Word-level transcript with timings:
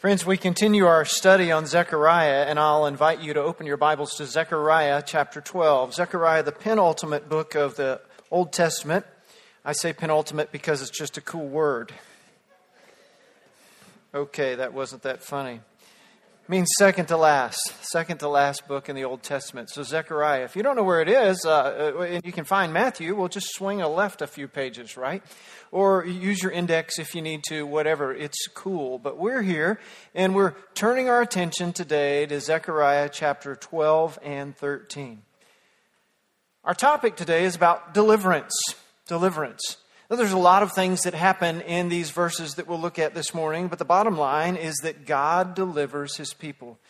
Friends, 0.00 0.24
we 0.24 0.38
continue 0.38 0.86
our 0.86 1.04
study 1.04 1.52
on 1.52 1.66
Zechariah, 1.66 2.46
and 2.48 2.58
I'll 2.58 2.86
invite 2.86 3.20
you 3.20 3.34
to 3.34 3.42
open 3.42 3.66
your 3.66 3.76
Bibles 3.76 4.14
to 4.14 4.24
Zechariah 4.24 5.02
chapter 5.04 5.42
12. 5.42 5.92
Zechariah, 5.92 6.42
the 6.42 6.52
penultimate 6.52 7.28
book 7.28 7.54
of 7.54 7.76
the 7.76 8.00
Old 8.30 8.50
Testament. 8.50 9.04
I 9.62 9.72
say 9.72 9.92
penultimate 9.92 10.52
because 10.52 10.80
it's 10.80 10.90
just 10.90 11.18
a 11.18 11.20
cool 11.20 11.46
word. 11.46 11.92
Okay, 14.14 14.54
that 14.54 14.72
wasn't 14.72 15.02
that 15.02 15.22
funny 15.22 15.60
means 16.50 16.68
second 16.76 17.06
to 17.06 17.16
last, 17.16 17.60
second 17.80 18.18
to 18.18 18.28
last 18.28 18.66
book 18.66 18.88
in 18.88 18.96
the 18.96 19.04
Old 19.04 19.22
Testament. 19.22 19.70
So, 19.70 19.84
Zechariah, 19.84 20.42
if 20.42 20.56
you 20.56 20.64
don't 20.64 20.74
know 20.74 20.82
where 20.82 21.00
it 21.00 21.08
is, 21.08 21.44
uh, 21.46 21.94
uh 21.96 22.20
you 22.24 22.32
can 22.32 22.44
find 22.44 22.72
Matthew, 22.72 23.14
we'll 23.14 23.28
just 23.28 23.54
swing 23.54 23.80
a 23.80 23.88
left 23.88 24.20
a 24.20 24.26
few 24.26 24.48
pages, 24.48 24.96
right? 24.96 25.22
Or 25.70 26.04
use 26.04 26.42
your 26.42 26.50
index 26.50 26.98
if 26.98 27.14
you 27.14 27.22
need 27.22 27.44
to, 27.44 27.64
whatever. 27.64 28.12
It's 28.12 28.48
cool. 28.48 28.98
But 28.98 29.16
we're 29.16 29.42
here, 29.42 29.78
and 30.12 30.34
we're 30.34 30.54
turning 30.74 31.08
our 31.08 31.22
attention 31.22 31.72
today 31.72 32.26
to 32.26 32.40
Zechariah 32.40 33.10
chapter 33.12 33.54
12 33.54 34.18
and 34.20 34.56
13. 34.56 35.22
Our 36.64 36.74
topic 36.74 37.14
today 37.14 37.44
is 37.44 37.54
about 37.54 37.94
deliverance. 37.94 38.54
Deliverance. 39.06 39.76
Now, 40.10 40.16
there's 40.16 40.32
a 40.32 40.38
lot 40.38 40.64
of 40.64 40.72
things 40.72 41.02
that 41.02 41.14
happen 41.14 41.60
in 41.60 41.88
these 41.88 42.10
verses 42.10 42.54
that 42.54 42.66
we'll 42.66 42.80
look 42.80 42.98
at 42.98 43.14
this 43.14 43.32
morning, 43.32 43.68
but 43.68 43.78
the 43.78 43.84
bottom 43.84 44.18
line 44.18 44.56
is 44.56 44.74
that 44.82 45.06
God 45.06 45.54
delivers 45.54 46.16
his 46.16 46.34
people. 46.34 46.80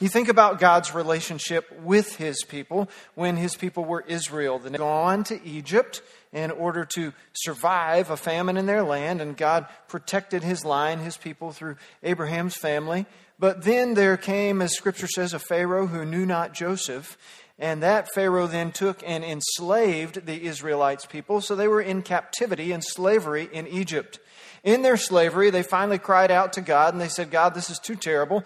You 0.00 0.08
think 0.08 0.28
about 0.28 0.58
God's 0.58 0.94
relationship 0.94 1.70
with 1.82 2.16
his 2.16 2.42
people 2.42 2.88
when 3.14 3.36
his 3.36 3.54
people 3.54 3.84
were 3.84 4.02
Israel. 4.08 4.58
They 4.58 4.78
gone 4.78 5.24
to 5.24 5.46
Egypt 5.46 6.00
in 6.32 6.50
order 6.50 6.86
to 6.94 7.12
survive 7.34 8.08
a 8.08 8.16
famine 8.16 8.56
in 8.56 8.64
their 8.64 8.82
land, 8.82 9.20
and 9.20 9.36
God 9.36 9.66
protected 9.86 10.42
his 10.42 10.64
line, 10.64 11.00
his 11.00 11.18
people, 11.18 11.52
through 11.52 11.76
Abraham's 12.02 12.56
family. 12.56 13.04
But 13.38 13.62
then 13.62 13.92
there 13.92 14.16
came, 14.16 14.62
as 14.62 14.74
scripture 14.74 15.06
says, 15.06 15.34
a 15.34 15.38
Pharaoh 15.38 15.86
who 15.86 16.06
knew 16.06 16.24
not 16.24 16.54
Joseph, 16.54 17.18
and 17.60 17.82
that 17.82 18.08
Pharaoh 18.14 18.46
then 18.46 18.72
took 18.72 19.02
and 19.06 19.22
enslaved 19.22 20.24
the 20.24 20.46
Israelites 20.46 21.04
people, 21.04 21.42
so 21.42 21.54
they 21.54 21.68
were 21.68 21.82
in 21.82 22.00
captivity 22.00 22.72
and 22.72 22.82
slavery 22.82 23.50
in 23.52 23.68
Egypt. 23.68 24.18
In 24.64 24.80
their 24.80 24.96
slavery, 24.96 25.50
they 25.50 25.62
finally 25.62 25.98
cried 25.98 26.30
out 26.30 26.54
to 26.54 26.62
God 26.62 26.94
and 26.94 27.00
they 27.00 27.08
said, 27.08 27.30
God, 27.30 27.54
this 27.54 27.68
is 27.68 27.78
too 27.78 27.96
terrible. 27.96 28.44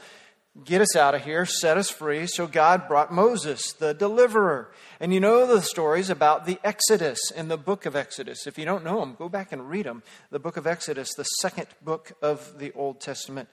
Get 0.64 0.80
us 0.80 0.96
out 0.96 1.14
of 1.14 1.24
here, 1.24 1.46
set 1.46 1.76
us 1.76 1.90
free. 1.90 2.26
So 2.26 2.46
God 2.48 2.88
brought 2.88 3.12
Moses, 3.12 3.72
the 3.72 3.94
deliverer. 3.94 4.72
And 4.98 5.14
you 5.14 5.20
know 5.20 5.46
the 5.46 5.62
stories 5.62 6.10
about 6.10 6.44
the 6.44 6.58
Exodus 6.64 7.30
in 7.30 7.48
the 7.48 7.56
book 7.56 7.86
of 7.86 7.96
Exodus. 7.96 8.46
If 8.46 8.58
you 8.58 8.64
don't 8.64 8.84
know 8.84 9.00
them, 9.00 9.14
go 9.16 9.28
back 9.28 9.52
and 9.52 9.68
read 9.68 9.86
them. 9.86 10.02
The 10.30 10.38
book 10.40 10.56
of 10.56 10.66
Exodus, 10.66 11.14
the 11.16 11.24
second 11.24 11.68
book 11.82 12.12
of 12.20 12.58
the 12.58 12.72
Old 12.72 13.00
Testament. 13.00 13.48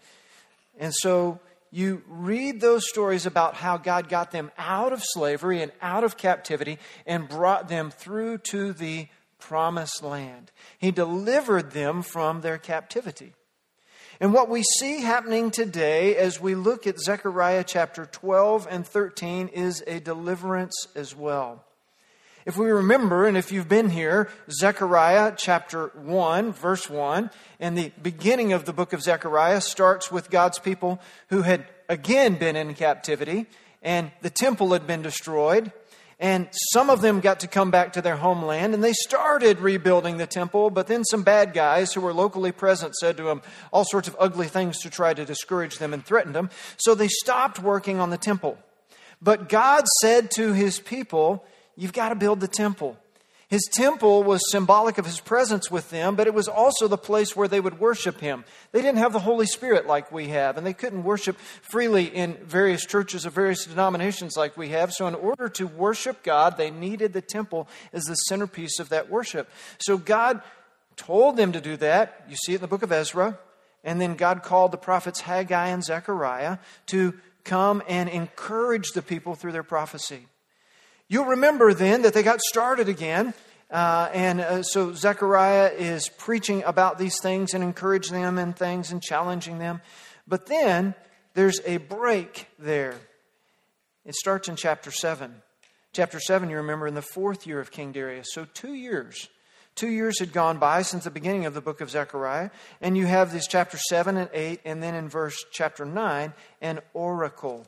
And 0.79 0.93
so 0.93 1.39
you 1.71 2.03
read 2.07 2.59
those 2.59 2.87
stories 2.87 3.25
about 3.25 3.55
how 3.55 3.77
God 3.77 4.09
got 4.09 4.31
them 4.31 4.51
out 4.57 4.91
of 4.91 5.01
slavery 5.03 5.61
and 5.61 5.71
out 5.81 6.03
of 6.03 6.17
captivity 6.17 6.77
and 7.05 7.29
brought 7.29 7.69
them 7.69 7.91
through 7.91 8.39
to 8.39 8.73
the 8.73 9.07
promised 9.39 10.03
land. 10.03 10.51
He 10.77 10.91
delivered 10.91 11.71
them 11.71 12.01
from 12.01 12.41
their 12.41 12.57
captivity. 12.57 13.33
And 14.19 14.33
what 14.33 14.49
we 14.49 14.63
see 14.63 15.01
happening 15.01 15.49
today 15.49 16.15
as 16.15 16.39
we 16.39 16.55
look 16.55 16.85
at 16.85 16.99
Zechariah 16.99 17.63
chapter 17.65 18.05
12 18.05 18.67
and 18.69 18.85
13 18.85 19.47
is 19.47 19.81
a 19.87 19.99
deliverance 19.99 20.87
as 20.95 21.15
well. 21.15 21.65
If 22.43 22.57
we 22.57 22.71
remember, 22.71 23.27
and 23.27 23.37
if 23.37 23.51
you've 23.51 23.69
been 23.69 23.91
here, 23.91 24.29
Zechariah 24.49 25.33
chapter 25.37 25.91
1, 25.93 26.53
verse 26.53 26.89
1, 26.89 27.29
and 27.59 27.77
the 27.77 27.91
beginning 28.01 28.51
of 28.51 28.65
the 28.65 28.73
book 28.73 28.93
of 28.93 29.03
Zechariah 29.03 29.61
starts 29.61 30.11
with 30.11 30.31
God's 30.31 30.57
people 30.57 30.99
who 31.29 31.43
had 31.43 31.67
again 31.87 32.35
been 32.39 32.55
in 32.55 32.73
captivity, 32.73 33.45
and 33.83 34.11
the 34.21 34.31
temple 34.31 34.73
had 34.73 34.87
been 34.87 35.03
destroyed, 35.03 35.71
and 36.19 36.47
some 36.73 36.89
of 36.89 37.01
them 37.01 37.19
got 37.19 37.41
to 37.41 37.47
come 37.47 37.69
back 37.69 37.93
to 37.93 38.01
their 38.01 38.15
homeland, 38.15 38.73
and 38.73 38.83
they 38.83 38.93
started 38.93 39.59
rebuilding 39.59 40.17
the 40.17 40.25
temple, 40.25 40.71
but 40.71 40.87
then 40.87 41.03
some 41.03 41.21
bad 41.21 41.53
guys 41.53 41.93
who 41.93 42.01
were 42.01 42.13
locally 42.13 42.51
present 42.51 42.95
said 42.95 43.17
to 43.17 43.23
them 43.23 43.43
all 43.71 43.85
sorts 43.85 44.07
of 44.07 44.15
ugly 44.19 44.47
things 44.47 44.79
to 44.79 44.89
try 44.89 45.13
to 45.13 45.25
discourage 45.25 45.77
them 45.77 45.93
and 45.93 46.03
threaten 46.03 46.33
them, 46.33 46.49
so 46.77 46.95
they 46.95 47.07
stopped 47.07 47.59
working 47.59 47.99
on 47.99 48.09
the 48.09 48.17
temple. 48.17 48.57
But 49.21 49.47
God 49.47 49.85
said 50.01 50.31
to 50.31 50.53
his 50.53 50.79
people, 50.79 51.45
You've 51.75 51.93
got 51.93 52.09
to 52.09 52.15
build 52.15 52.39
the 52.39 52.47
temple. 52.47 52.97
His 53.51 53.67
temple 53.69 54.23
was 54.23 54.49
symbolic 54.49 54.97
of 54.97 55.05
his 55.05 55.19
presence 55.19 55.69
with 55.69 55.89
them, 55.89 56.15
but 56.15 56.25
it 56.25 56.33
was 56.33 56.47
also 56.47 56.87
the 56.87 56.97
place 56.97 57.35
where 57.35 57.49
they 57.49 57.59
would 57.59 57.81
worship 57.81 58.21
him. 58.21 58.45
They 58.71 58.81
didn't 58.81 58.99
have 58.99 59.11
the 59.11 59.19
Holy 59.19 59.45
Spirit 59.45 59.85
like 59.85 60.09
we 60.09 60.29
have, 60.29 60.55
and 60.55 60.65
they 60.65 60.71
couldn't 60.71 61.03
worship 61.03 61.37
freely 61.37 62.05
in 62.05 62.35
various 62.45 62.85
churches 62.85 63.25
of 63.25 63.33
various 63.33 63.65
denominations 63.65 64.37
like 64.37 64.55
we 64.55 64.69
have. 64.69 64.93
So, 64.93 65.05
in 65.07 65.15
order 65.15 65.49
to 65.49 65.67
worship 65.67 66.23
God, 66.23 66.55
they 66.55 66.71
needed 66.71 67.11
the 67.11 67.21
temple 67.21 67.67
as 67.91 68.05
the 68.05 68.15
centerpiece 68.15 68.79
of 68.79 68.87
that 68.87 69.09
worship. 69.09 69.49
So, 69.79 69.97
God 69.97 70.41
told 70.95 71.35
them 71.35 71.51
to 71.51 71.59
do 71.59 71.75
that. 71.75 72.23
You 72.29 72.37
see 72.37 72.53
it 72.53 72.55
in 72.55 72.61
the 72.61 72.67
book 72.67 72.83
of 72.83 72.91
Ezra. 72.93 73.37
And 73.83 73.99
then 73.99 74.15
God 74.15 74.43
called 74.43 74.71
the 74.71 74.77
prophets 74.77 75.21
Haggai 75.21 75.67
and 75.67 75.83
Zechariah 75.83 76.59
to 76.87 77.15
come 77.43 77.81
and 77.87 78.07
encourage 78.07 78.91
the 78.91 79.01
people 79.01 79.35
through 79.35 79.51
their 79.51 79.63
prophecy. 79.63 80.27
You'll 81.11 81.25
remember 81.25 81.73
then 81.73 82.03
that 82.03 82.13
they 82.13 82.23
got 82.23 82.39
started 82.39 82.87
again. 82.87 83.33
Uh, 83.69 84.09
and 84.13 84.39
uh, 84.39 84.63
so 84.63 84.93
Zechariah 84.93 85.73
is 85.77 86.07
preaching 86.07 86.63
about 86.63 86.97
these 86.97 87.19
things 87.21 87.53
and 87.53 87.61
encouraging 87.61 88.21
them 88.21 88.37
in 88.37 88.53
things 88.53 88.93
and 88.93 89.03
challenging 89.03 89.59
them. 89.59 89.81
But 90.25 90.45
then 90.45 90.95
there's 91.33 91.59
a 91.65 91.77
break 91.77 92.47
there. 92.57 92.95
It 94.05 94.15
starts 94.15 94.47
in 94.47 94.55
chapter 94.55 94.89
7. 94.89 95.35
Chapter 95.91 96.21
7, 96.21 96.49
you 96.49 96.55
remember, 96.55 96.87
in 96.87 96.95
the 96.95 97.01
fourth 97.01 97.45
year 97.45 97.59
of 97.59 97.71
King 97.71 97.91
Darius. 97.91 98.29
So 98.31 98.47
two 98.53 98.73
years. 98.73 99.27
Two 99.75 99.89
years 99.89 100.17
had 100.17 100.31
gone 100.31 100.59
by 100.59 100.81
since 100.81 101.03
the 101.03 101.11
beginning 101.11 101.45
of 101.45 101.53
the 101.53 101.59
book 101.59 101.81
of 101.81 101.89
Zechariah. 101.89 102.51
And 102.79 102.97
you 102.97 103.05
have 103.05 103.33
this 103.33 103.47
chapter 103.47 103.77
7 103.77 104.15
and 104.15 104.29
8, 104.33 104.61
and 104.63 104.81
then 104.81 104.95
in 104.95 105.09
verse 105.09 105.43
chapter 105.51 105.83
9, 105.83 106.31
an 106.61 106.79
oracle. 106.93 107.67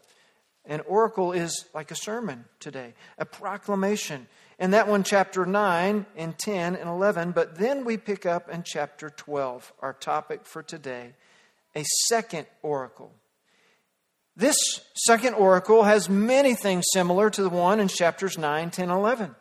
An 0.65 0.81
oracle 0.81 1.33
is 1.33 1.65
like 1.73 1.91
a 1.91 1.95
sermon 1.95 2.45
today, 2.59 2.93
a 3.17 3.25
proclamation. 3.25 4.27
And 4.59 4.73
that 4.73 4.87
one, 4.87 5.03
chapter 5.03 5.45
9 5.45 6.05
and 6.15 6.37
10 6.37 6.75
and 6.75 6.89
11. 6.89 7.31
But 7.31 7.57
then 7.57 7.83
we 7.83 7.97
pick 7.97 8.25
up 8.25 8.49
in 8.49 8.63
chapter 8.63 9.09
12, 9.09 9.73
our 9.81 9.93
topic 9.93 10.45
for 10.45 10.63
today, 10.63 11.13
a 11.75 11.83
second 12.07 12.47
oracle. 12.61 13.11
This 14.35 14.57
second 14.95 15.35
oracle 15.35 15.83
has 15.83 16.09
many 16.09 16.55
things 16.55 16.85
similar 16.93 17.29
to 17.29 17.43
the 17.43 17.49
one 17.49 17.79
in 17.79 17.87
chapters 17.87 18.37
9, 18.37 18.71
10, 18.71 18.89
11. 18.89 19.35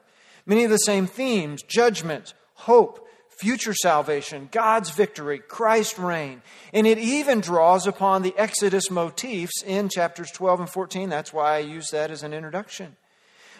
Many 0.45 0.65
of 0.65 0.71
the 0.71 0.77
same 0.79 1.07
themes 1.07 1.63
judgment, 1.63 2.35
hope, 2.55 3.02
future 3.43 3.75
salvation, 3.75 4.49
God's 4.53 4.91
victory, 4.91 5.41
Christ's 5.41 5.99
reign. 5.99 6.43
And 6.73 6.87
it 6.87 6.97
even 6.99 7.41
draws 7.41 7.89
upon 7.89 8.23
the 8.23 8.35
Exodus 8.39 8.89
motifs 8.89 9.65
in 9.67 9.89
chapters 9.89 10.31
12 10.31 10.61
and 10.61 10.71
14. 10.71 11.09
That's 11.09 11.33
why 11.33 11.57
I 11.57 11.59
use 11.59 11.89
that 11.91 12.13
as 12.13 12.23
an 12.23 12.33
introduction. 12.33 12.95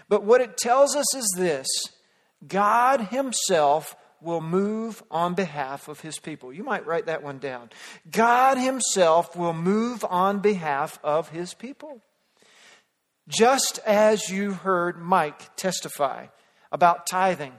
But 0.09 0.23
what 0.23 0.41
it 0.41 0.57
tells 0.57 0.95
us 0.95 1.13
is 1.17 1.35
this 1.37 1.67
God 2.47 3.09
Himself 3.09 3.97
will 4.21 4.41
move 4.41 5.03
on 5.11 5.35
behalf 5.35 5.89
of 5.89 6.01
His 6.01 6.21
people. 6.21 6.53
You 6.53 6.63
might 6.63 6.87
write 6.87 7.07
that 7.07 7.25
one 7.25 7.39
down. 7.39 7.71
God 8.09 8.59
Himself 8.59 9.35
will 9.35 9.53
move 9.53 10.05
on 10.09 10.39
behalf 10.39 11.01
of 11.03 11.31
His 11.31 11.55
people. 11.55 12.01
Just 13.27 13.81
as 13.85 14.31
you 14.31 14.53
heard 14.53 14.97
Mike 14.97 15.57
testify 15.57 16.27
about 16.71 17.09
tithing 17.09 17.55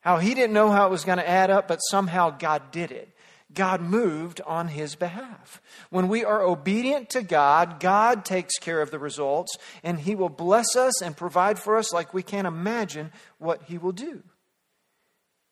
how 0.00 0.18
he 0.18 0.34
didn't 0.34 0.54
know 0.54 0.70
how 0.70 0.86
it 0.86 0.90
was 0.90 1.04
going 1.04 1.18
to 1.18 1.28
add 1.28 1.50
up, 1.50 1.68
but 1.68 1.78
somehow 1.78 2.30
God 2.30 2.70
did 2.70 2.92
it. 2.92 3.08
God 3.52 3.80
moved 3.80 4.40
on 4.42 4.68
his 4.68 4.94
behalf. 4.94 5.62
When 5.90 6.08
we 6.08 6.24
are 6.24 6.42
obedient 6.42 7.08
to 7.10 7.22
God, 7.22 7.80
God 7.80 8.24
takes 8.24 8.58
care 8.58 8.82
of 8.82 8.90
the 8.90 8.98
results, 8.98 9.56
and 9.82 9.98
he 10.00 10.14
will 10.14 10.28
bless 10.28 10.76
us 10.76 11.00
and 11.00 11.16
provide 11.16 11.58
for 11.58 11.76
us 11.76 11.92
like 11.92 12.12
we 12.12 12.22
can't 12.22 12.46
imagine 12.46 13.10
what 13.38 13.62
he 13.64 13.78
will 13.78 13.92
do. 13.92 14.22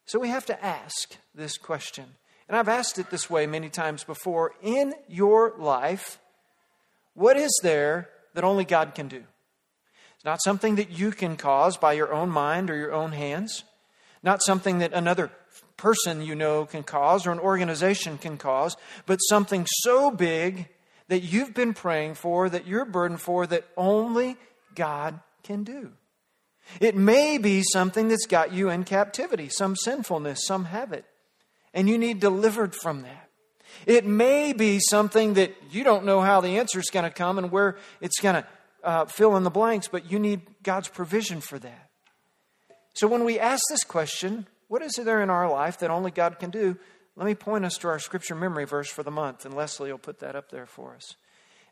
So 0.04 0.18
we 0.18 0.28
have 0.28 0.46
to 0.46 0.64
ask 0.64 1.16
this 1.34 1.56
question. 1.56 2.04
And 2.48 2.56
I've 2.56 2.68
asked 2.68 2.98
it 2.98 3.10
this 3.10 3.28
way 3.28 3.46
many 3.46 3.70
times 3.70 4.04
before. 4.04 4.52
In 4.62 4.94
your 5.08 5.54
life, 5.58 6.20
what 7.14 7.36
is 7.36 7.58
there 7.62 8.10
that 8.34 8.44
only 8.44 8.64
God 8.64 8.94
can 8.94 9.08
do? 9.08 9.24
It's 10.14 10.24
not 10.24 10.42
something 10.44 10.76
that 10.76 10.90
you 10.90 11.10
can 11.10 11.36
cause 11.36 11.76
by 11.76 11.94
your 11.94 12.12
own 12.12 12.28
mind 12.28 12.70
or 12.70 12.76
your 12.76 12.92
own 12.92 13.12
hands 13.12 13.64
not 14.22 14.42
something 14.42 14.78
that 14.78 14.92
another 14.92 15.30
person 15.76 16.22
you 16.22 16.34
know 16.34 16.64
can 16.64 16.82
cause 16.82 17.26
or 17.26 17.32
an 17.32 17.38
organization 17.38 18.18
can 18.18 18.36
cause, 18.36 18.76
but 19.04 19.18
something 19.18 19.66
so 19.82 20.10
big 20.10 20.68
that 21.08 21.20
you've 21.20 21.54
been 21.54 21.74
praying 21.74 22.14
for, 22.14 22.48
that 22.48 22.66
you're 22.66 22.84
burdened 22.84 23.20
for, 23.20 23.46
that 23.46 23.64
only 23.76 24.36
God 24.74 25.20
can 25.42 25.62
do. 25.62 25.92
It 26.80 26.96
may 26.96 27.38
be 27.38 27.62
something 27.62 28.08
that's 28.08 28.26
got 28.26 28.52
you 28.52 28.70
in 28.70 28.84
captivity, 28.84 29.48
some 29.48 29.76
sinfulness, 29.76 30.44
some 30.46 30.64
habit, 30.66 31.04
and 31.72 31.88
you 31.88 31.96
need 31.96 32.18
delivered 32.18 32.74
from 32.74 33.02
that. 33.02 33.28
It 33.86 34.04
may 34.04 34.52
be 34.52 34.80
something 34.80 35.34
that 35.34 35.54
you 35.70 35.84
don't 35.84 36.04
know 36.04 36.20
how 36.20 36.40
the 36.40 36.58
answer 36.58 36.80
is 36.80 36.90
going 36.90 37.04
to 37.04 37.10
come 37.10 37.38
and 37.38 37.52
where 37.52 37.76
it's 38.00 38.18
going 38.20 38.36
to 38.42 38.46
uh, 38.82 39.04
fill 39.04 39.36
in 39.36 39.44
the 39.44 39.50
blanks, 39.50 39.86
but 39.88 40.10
you 40.10 40.18
need 40.18 40.40
God's 40.62 40.88
provision 40.88 41.40
for 41.40 41.58
that. 41.58 41.85
So 42.96 43.06
when 43.06 43.24
we 43.24 43.38
ask 43.38 43.62
this 43.68 43.84
question, 43.84 44.46
what 44.68 44.80
is 44.80 44.94
there 44.94 45.20
in 45.20 45.28
our 45.28 45.50
life 45.50 45.80
that 45.80 45.90
only 45.90 46.10
God 46.10 46.38
can 46.38 46.48
do? 46.48 46.78
Let 47.14 47.26
me 47.26 47.34
point 47.34 47.66
us 47.66 47.76
to 47.78 47.88
our 47.88 47.98
scripture 47.98 48.34
memory 48.34 48.64
verse 48.64 48.88
for 48.88 49.02
the 49.02 49.10
month, 49.10 49.44
and 49.44 49.54
Leslie 49.54 49.90
will 49.90 49.98
put 49.98 50.20
that 50.20 50.34
up 50.34 50.50
there 50.50 50.64
for 50.64 50.94
us. 50.94 51.14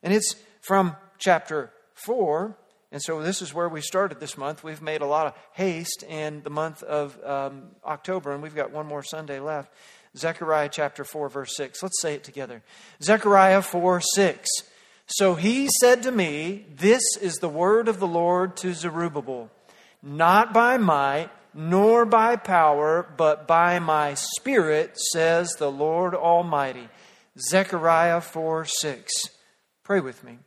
And 0.03 0.13
it's 0.13 0.37
from 0.61 0.97
chapter 1.19 1.73
4. 1.95 2.55
And 2.93 3.01
so 3.01 3.23
this 3.23 3.41
is 3.41 3.55
where 3.55 3.71
we 3.71 3.81
started 3.81 4.21
this 4.21 4.37
month. 4.37 4.63
We've 4.63 4.83
made 4.83 5.01
a 5.01 5.07
lot 5.07 5.27
of 5.27 5.35
haste 5.53 6.03
in 6.07 6.43
the 6.43 6.51
month 6.51 6.83
of 6.83 7.19
um, 7.25 7.69
October, 7.87 8.33
and 8.33 8.43
we've 8.43 8.55
got 8.55 8.71
one 8.71 8.87
more 8.87 9.03
Sunday 9.03 9.41
left. 9.41 9.73
Zechariah 10.15 10.69
chapter 10.71 11.05
4, 11.05 11.31
verse 11.31 11.57
6. 11.57 11.83
Let's 11.83 12.03
say 12.03 12.13
it 12.13 12.25
together. 12.25 12.63
Zechariah 13.03 13.63
4, 13.63 14.03
6. 14.03 14.49
So 15.07 15.37
he 15.37 15.71
said 15.81 16.03
to 16.03 16.11
me, 16.11 16.67
This 16.77 17.03
is 17.19 17.37
the 17.37 17.49
word 17.49 17.89
of 17.89 17.99
the 17.99 18.07
Lord 18.07 18.59
to 18.59 18.75
Zerubbabel, 18.75 19.51
not 20.05 20.53
by 20.53 20.77
might, 20.77 21.31
nor 21.55 22.05
by 22.05 22.37
power, 22.37 23.09
but 23.17 23.47
by 23.47 23.79
my 23.79 24.15
spirit, 24.15 24.99
says 25.13 25.55
the 25.59 25.71
Lord 25.71 26.15
Almighty. 26.15 26.89
Zechariah 27.39 28.21
4, 28.21 28.65
6. 28.67 29.13
Pray 29.83 30.01
with 30.01 30.23
me. 30.23 30.39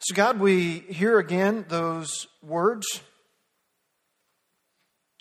So, 0.00 0.14
God, 0.14 0.38
we 0.38 0.78
hear 0.78 1.18
again 1.18 1.66
those 1.68 2.28
words 2.42 2.86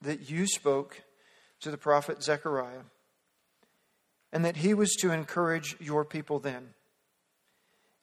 that 0.03 0.29
you 0.29 0.45
spoke 0.45 1.01
to 1.61 1.71
the 1.71 1.77
prophet 1.77 2.23
Zechariah, 2.23 2.83
and 4.31 4.45
that 4.45 4.57
he 4.57 4.73
was 4.75 4.93
to 5.01 5.11
encourage 5.11 5.75
your 5.79 6.05
people 6.05 6.39
then. 6.39 6.69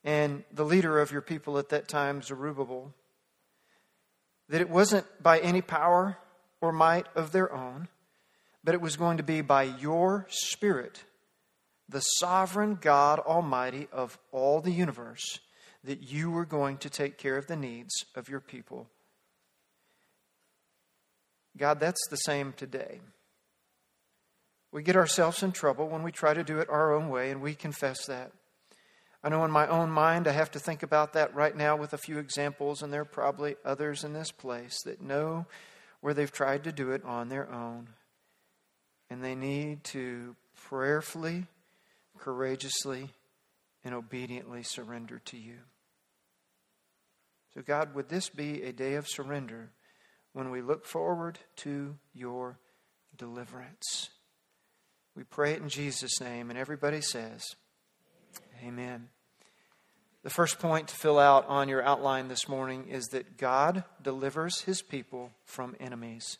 And 0.05 0.45
the 0.53 0.65
leader 0.65 1.01
of 1.01 1.11
your 1.11 1.23
people 1.23 1.59
at 1.59 1.71
that 1.71 1.89
time, 1.89 2.23
Zerubbabel, 2.23 2.93
that 4.49 4.61
it 4.61 4.69
wasn't 4.69 5.07
by 5.23 5.39
any 5.39 5.63
power 5.63 6.19
or 6.61 6.73
might 6.73 7.07
of 7.15 7.33
their 7.33 7.53
own, 7.53 7.89
but 8.63 8.75
it 8.75 8.81
was 8.81 8.97
going 8.97 9.17
to 9.17 9.23
be 9.23 9.41
by 9.41 9.63
your 9.63 10.27
Spirit, 10.29 11.05
the 11.89 12.01
sovereign 12.01 12.79
God 12.81 13.19
Almighty 13.21 13.89
of 13.93 14.19
all 14.31 14.61
the 14.61 14.71
universe, 14.71 15.41
that 15.83 16.03
you 16.03 16.31
were 16.31 16.47
going 16.47 16.77
to 16.79 16.91
take 16.91 17.19
care 17.19 17.37
of 17.37 17.47
the 17.47 17.57
needs 17.57 17.93
of 18.15 18.29
your 18.29 18.41
people 18.41 18.89
God, 21.57 21.79
that's 21.79 22.09
the 22.11 22.17
same 22.17 22.53
today. 22.53 23.01
We 24.73 24.83
get 24.83 24.97
ourselves 24.97 25.43
in 25.43 25.53
trouble 25.53 25.89
when 25.89 26.03
we 26.03 26.11
try 26.11 26.35
to 26.35 26.43
do 26.43 26.59
it 26.59 26.69
our 26.69 26.93
own 26.93 27.09
way, 27.09 27.31
and 27.31 27.41
we 27.41 27.55
confess 27.55 28.07
that. 28.07 28.33
I 29.25 29.31
know 29.31 29.45
in 29.45 29.51
my 29.51 29.67
own 29.67 29.91
mind 29.91 30.29
I 30.29 30.33
have 30.33 30.53
to 30.53 30.61
think 30.61 30.85
about 30.85 31.15
that 31.15 31.35
right 31.35 31.57
now 31.57 31.77
with 31.77 31.93
a 31.93 31.99
few 31.99 32.19
examples, 32.19 32.83
and 32.83 32.93
there 32.93 33.01
are 33.01 33.07
probably 33.07 33.57
others 33.65 34.05
in 34.05 34.13
this 34.13 34.31
place 34.31 34.81
that 34.85 35.01
know 35.01 35.47
where 36.01 36.15
they've 36.15 36.31
tried 36.31 36.63
to 36.65 36.73
do 36.73 36.93
it 36.93 37.05
on 37.05 37.29
their 37.29 37.51
own. 37.51 37.89
And 39.11 39.25
they 39.25 39.35
need 39.35 39.83
to 39.85 40.37
prayerfully, 40.69 41.47
courageously, 42.19 43.09
and 43.85 43.95
obediently 43.95 44.63
surrender 44.63 45.19
to 45.25 45.37
you. 45.37 45.59
So, 47.55 47.63
God, 47.63 47.95
would 47.95 48.09
this 48.09 48.29
be 48.29 48.63
a 48.63 48.73
day 48.73 48.95
of 48.95 49.09
surrender? 49.09 49.71
when 50.35 50.51
we 50.51 50.61
look 50.61 50.85
forward 50.85 51.39
to 51.57 51.97
your 52.13 52.59
deliverance. 53.17 54.11
We 55.17 55.23
pray 55.23 55.53
it 55.53 55.63
in 55.63 55.69
Jesus' 55.69 56.21
name, 56.21 56.51
and 56.51 56.59
everybody 56.59 57.01
says, 57.01 57.55
Amen. 58.63 59.09
The 60.25 60.31
first 60.31 60.59
point 60.59 60.89
to 60.89 60.97
fill 60.97 61.19
out 61.19 61.47
on 61.49 61.69
your 61.69 61.83
outline 61.83 62.29
this 62.29 62.49
morning 62.49 62.89
is 62.89 63.05
that 63.09 63.37
God 63.37 63.85
delivers 64.03 64.63
his 64.63 64.81
people 64.81 65.33
from 65.45 65.77
enemies. 65.79 66.39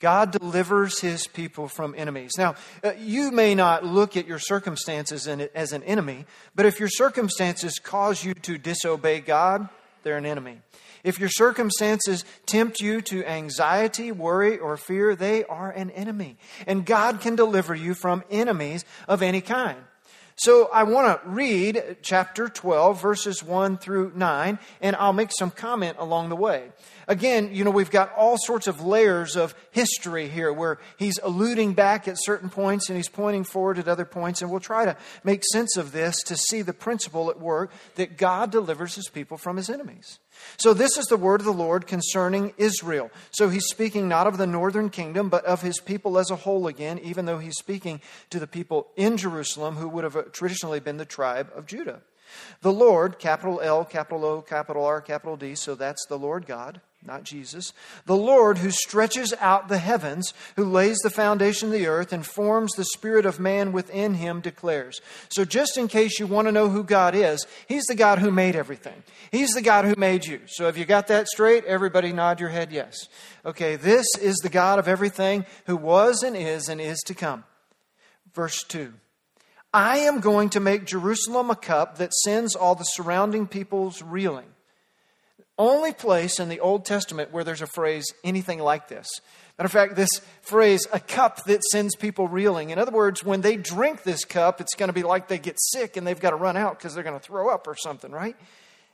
God 0.00 0.32
delivers 0.32 1.00
his 1.00 1.26
people 1.26 1.66
from 1.66 1.94
enemies. 1.96 2.32
Now, 2.36 2.56
uh, 2.84 2.92
you 2.98 3.30
may 3.30 3.54
not 3.54 3.86
look 3.86 4.18
at 4.18 4.26
your 4.26 4.38
circumstances 4.38 5.26
as 5.26 5.72
an 5.72 5.82
enemy, 5.84 6.26
but 6.54 6.66
if 6.66 6.78
your 6.78 6.90
circumstances 6.90 7.78
cause 7.78 8.22
you 8.22 8.34
to 8.34 8.58
disobey 8.58 9.20
God, 9.20 9.70
they're 10.02 10.18
an 10.18 10.26
enemy. 10.26 10.60
If 11.02 11.18
your 11.18 11.30
circumstances 11.30 12.22
tempt 12.44 12.80
you 12.80 13.00
to 13.00 13.24
anxiety, 13.24 14.12
worry, 14.12 14.58
or 14.58 14.76
fear, 14.76 15.16
they 15.16 15.42
are 15.44 15.70
an 15.70 15.90
enemy. 15.92 16.36
And 16.66 16.84
God 16.84 17.22
can 17.22 17.34
deliver 17.34 17.74
you 17.74 17.94
from 17.94 18.24
enemies 18.30 18.84
of 19.08 19.22
any 19.22 19.40
kind. 19.40 19.78
So 20.38 20.68
I 20.70 20.82
want 20.82 21.22
to 21.22 21.28
read 21.28 21.96
chapter 22.02 22.50
12, 22.50 23.00
verses 23.00 23.42
1 23.42 23.78
through 23.78 24.12
9, 24.14 24.58
and 24.82 24.96
I'll 24.96 25.14
make 25.14 25.30
some 25.36 25.50
comment 25.50 25.96
along 25.98 26.28
the 26.28 26.36
way. 26.36 26.72
Again, 27.08 27.54
you 27.54 27.64
know, 27.64 27.70
we've 27.70 27.90
got 27.90 28.12
all 28.12 28.36
sorts 28.36 28.66
of 28.66 28.82
layers 28.82 29.34
of 29.34 29.54
history 29.70 30.28
here 30.28 30.52
where 30.52 30.78
he's 30.98 31.18
alluding 31.22 31.72
back 31.72 32.06
at 32.06 32.16
certain 32.18 32.50
points 32.50 32.90
and 32.90 32.98
he's 32.98 33.08
pointing 33.08 33.44
forward 33.44 33.78
at 33.78 33.88
other 33.88 34.04
points, 34.04 34.42
and 34.42 34.50
we'll 34.50 34.60
try 34.60 34.84
to 34.84 34.94
make 35.24 35.42
sense 35.52 35.78
of 35.78 35.92
this 35.92 36.22
to 36.24 36.36
see 36.36 36.60
the 36.60 36.74
principle 36.74 37.30
at 37.30 37.40
work 37.40 37.72
that 37.94 38.18
God 38.18 38.50
delivers 38.50 38.94
his 38.94 39.08
people 39.08 39.38
from 39.38 39.56
his 39.56 39.70
enemies. 39.70 40.18
So, 40.58 40.74
this 40.74 40.96
is 40.96 41.06
the 41.06 41.16
word 41.16 41.40
of 41.40 41.46
the 41.46 41.52
Lord 41.52 41.86
concerning 41.86 42.54
Israel. 42.56 43.10
So, 43.30 43.48
he's 43.48 43.66
speaking 43.66 44.08
not 44.08 44.26
of 44.26 44.38
the 44.38 44.46
northern 44.46 44.90
kingdom, 44.90 45.28
but 45.28 45.44
of 45.44 45.62
his 45.62 45.80
people 45.80 46.18
as 46.18 46.30
a 46.30 46.36
whole 46.36 46.66
again, 46.66 46.98
even 47.00 47.26
though 47.26 47.38
he's 47.38 47.58
speaking 47.58 48.00
to 48.30 48.38
the 48.38 48.46
people 48.46 48.88
in 48.96 49.16
Jerusalem 49.16 49.76
who 49.76 49.88
would 49.88 50.04
have 50.04 50.32
traditionally 50.32 50.80
been 50.80 50.96
the 50.96 51.04
tribe 51.04 51.50
of 51.54 51.66
Judah. 51.66 52.00
The 52.62 52.72
Lord, 52.72 53.18
capital 53.18 53.60
L, 53.60 53.84
capital 53.84 54.24
O, 54.24 54.42
capital 54.42 54.84
R, 54.84 55.00
capital 55.00 55.36
D, 55.36 55.54
so 55.54 55.74
that's 55.74 56.04
the 56.06 56.18
Lord 56.18 56.46
God 56.46 56.80
not 57.06 57.22
Jesus, 57.22 57.72
the 58.04 58.16
Lord 58.16 58.58
who 58.58 58.70
stretches 58.70 59.32
out 59.40 59.68
the 59.68 59.78
heavens, 59.78 60.34
who 60.56 60.64
lays 60.64 60.98
the 60.98 61.10
foundation 61.10 61.68
of 61.68 61.72
the 61.72 61.86
earth 61.86 62.12
and 62.12 62.26
forms 62.26 62.72
the 62.72 62.84
spirit 62.84 63.24
of 63.24 63.40
man 63.40 63.72
within 63.72 64.14
him, 64.14 64.40
declares. 64.40 65.00
So, 65.28 65.44
just 65.44 65.76
in 65.76 65.88
case 65.88 66.18
you 66.18 66.26
want 66.26 66.48
to 66.48 66.52
know 66.52 66.68
who 66.68 66.82
God 66.82 67.14
is, 67.14 67.46
He's 67.68 67.84
the 67.84 67.94
God 67.94 68.18
who 68.18 68.30
made 68.30 68.56
everything. 68.56 69.02
He's 69.30 69.50
the 69.50 69.62
God 69.62 69.84
who 69.84 69.94
made 69.96 70.26
you. 70.26 70.40
So, 70.46 70.66
have 70.66 70.76
you 70.76 70.84
got 70.84 71.06
that 71.08 71.28
straight? 71.28 71.64
Everybody 71.64 72.12
nod 72.12 72.40
your 72.40 72.50
head 72.50 72.72
yes. 72.72 73.08
Okay, 73.44 73.76
this 73.76 74.06
is 74.20 74.36
the 74.36 74.48
God 74.48 74.78
of 74.78 74.88
everything 74.88 75.46
who 75.66 75.76
was 75.76 76.22
and 76.22 76.36
is 76.36 76.68
and 76.68 76.80
is 76.80 76.98
to 77.06 77.14
come. 77.14 77.44
Verse 78.34 78.64
2. 78.64 78.92
I 79.72 79.98
am 79.98 80.20
going 80.20 80.50
to 80.50 80.60
make 80.60 80.86
Jerusalem 80.86 81.50
a 81.50 81.56
cup 81.56 81.98
that 81.98 82.14
sends 82.14 82.54
all 82.54 82.74
the 82.74 82.84
surrounding 82.84 83.46
peoples 83.46 84.02
reeling 84.02 84.46
only 85.58 85.92
place 85.92 86.38
in 86.38 86.48
the 86.48 86.60
Old 86.60 86.84
Testament 86.84 87.32
where 87.32 87.44
there's 87.44 87.62
a 87.62 87.66
phrase, 87.66 88.04
anything 88.22 88.58
like 88.58 88.88
this. 88.88 89.06
Matter 89.58 89.66
of 89.66 89.72
fact, 89.72 89.96
this 89.96 90.20
phrase, 90.42 90.86
a 90.92 91.00
cup 91.00 91.44
that 91.44 91.62
sends 91.64 91.96
people 91.96 92.28
reeling. 92.28 92.70
In 92.70 92.78
other 92.78 92.92
words, 92.92 93.24
when 93.24 93.40
they 93.40 93.56
drink 93.56 94.02
this 94.02 94.24
cup, 94.24 94.60
it's 94.60 94.74
going 94.74 94.88
to 94.88 94.92
be 94.92 95.02
like 95.02 95.28
they 95.28 95.38
get 95.38 95.56
sick 95.58 95.96
and 95.96 96.06
they've 96.06 96.20
got 96.20 96.30
to 96.30 96.36
run 96.36 96.58
out 96.58 96.78
because 96.78 96.94
they're 96.94 97.04
going 97.04 97.18
to 97.18 97.24
throw 97.24 97.48
up 97.48 97.66
or 97.66 97.74
something, 97.74 98.10
right? 98.10 98.36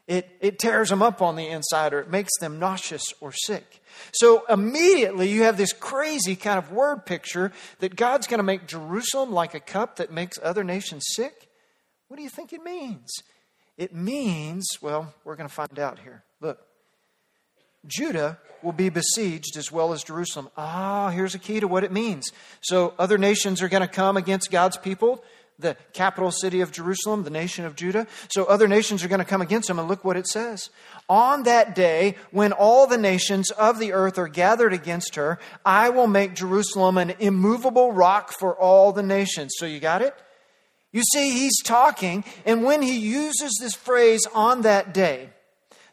It, 0.07 0.28
it 0.40 0.59
tears 0.59 0.88
them 0.88 1.02
up 1.02 1.21
on 1.21 1.37
the 1.37 1.49
inside 1.49 1.92
or 1.92 2.00
it 2.00 2.11
makes 2.11 2.31
them 2.40 2.59
nauseous 2.59 3.04
or 3.21 3.33
sick. 3.33 3.83
So 4.12 4.45
immediately 4.49 5.28
you 5.28 5.42
have 5.42 5.57
this 5.57 5.73
crazy 5.73 6.37
kind 6.37 6.59
of 6.59 6.73
word 6.73 7.07
picture 7.07 7.52
that 7.81 7.97
God's 7.97 8.26
going 8.26 8.38
to 8.38 8.45
make 8.45 8.66
Jerusalem 8.66 9.33
like 9.33 9.54
a 9.54 9.61
cup 9.61 9.97
that 9.97 10.12
makes 10.12 10.38
other 10.42 10.64
nations 10.64 11.04
sick. 11.14 11.49
What 12.09 12.16
do 12.16 12.23
you 12.23 12.28
think 12.28 12.52
it 12.52 12.62
means? 12.62 13.11
It 13.76 13.95
means, 13.95 14.66
well, 14.81 15.14
we're 15.25 15.37
going 15.37 15.49
to 15.49 15.54
find 15.54 15.78
out 15.78 15.99
here. 16.00 16.25
Look, 16.42 16.58
Judah 17.87 18.38
will 18.64 18.72
be 18.72 18.88
besieged 18.88 19.56
as 19.56 19.70
well 19.70 19.92
as 19.92 20.02
Jerusalem. 20.02 20.49
Ah, 20.56 21.11
here's 21.11 21.37
a 21.37 21.38
key 21.38 21.61
to 21.61 21.68
what 21.68 21.84
it 21.84 21.92
means. 21.92 22.30
So, 22.61 22.94
other 22.99 23.16
nations 23.16 23.62
are 23.62 23.68
going 23.68 23.82
to 23.82 23.88
come 23.88 24.16
against 24.16 24.50
God's 24.50 24.76
people, 24.76 25.22
the 25.61 25.76
capital 25.92 26.32
city 26.32 26.61
of 26.61 26.72
Jerusalem, 26.72 27.22
the 27.22 27.30
nation 27.30 27.64
of 27.64 27.76
Judah. 27.76 28.08
So, 28.28 28.44
other 28.44 28.66
nations 28.66 29.04
are 29.04 29.08
going 29.08 29.20
to 29.20 29.25
come 29.25 29.40
against 29.40 29.68
them, 29.68 29.78
and 29.78 29.87
look 29.87 30.04
what 30.04 30.16
it 30.16 30.26
says. 30.26 30.70
On 31.08 31.44
that 31.44 31.76
day, 31.76 32.16
when 32.32 32.50
all 32.50 32.88
the 32.88 32.99
nations 32.99 33.52
of 33.52 33.78
the 33.78 33.92
earth 33.92 34.18
are 34.18 34.26
gathered 34.26 34.72
against 34.72 35.14
her, 35.14 35.38
I 35.64 35.90
will 35.90 36.08
make 36.08 36.34
Jerusalem 36.34 36.99
an 36.99 37.14
immovable 37.20 37.92
rock 37.92 38.32
for 38.32 38.58
all 38.58 38.90
the 38.90 39.04
nations. 39.04 39.52
So, 39.58 39.66
you 39.66 39.78
got 39.78 40.02
it? 40.02 40.14
You 40.90 41.02
see, 41.04 41.30
he's 41.30 41.62
talking, 41.62 42.25
and 42.44 42.64
when 42.64 42.82
he 42.82 42.99
uses 42.99 43.56
this 43.61 43.75
phrase 43.75 44.26
on 44.34 44.62
that 44.62 44.92
day, 44.92 45.30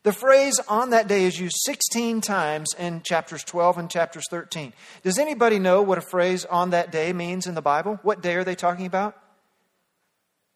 the 0.03 0.13
phrase 0.13 0.59
on 0.67 0.91
that 0.91 1.07
day 1.07 1.25
is 1.25 1.39
used 1.39 1.57
16 1.65 2.21
times 2.21 2.69
in 2.77 3.01
chapters 3.03 3.43
12 3.43 3.77
and 3.77 3.89
chapters 3.89 4.25
13. 4.29 4.73
Does 5.03 5.17
anybody 5.17 5.59
know 5.59 5.81
what 5.81 5.97
a 5.97 6.01
phrase 6.01 6.45
on 6.45 6.69
that 6.69 6.91
day 6.91 7.13
means 7.13 7.47
in 7.47 7.55
the 7.55 7.61
Bible? 7.61 7.99
What 8.03 8.21
day 8.21 8.35
are 8.35 8.43
they 8.43 8.55
talking 8.55 8.85
about? 8.85 9.17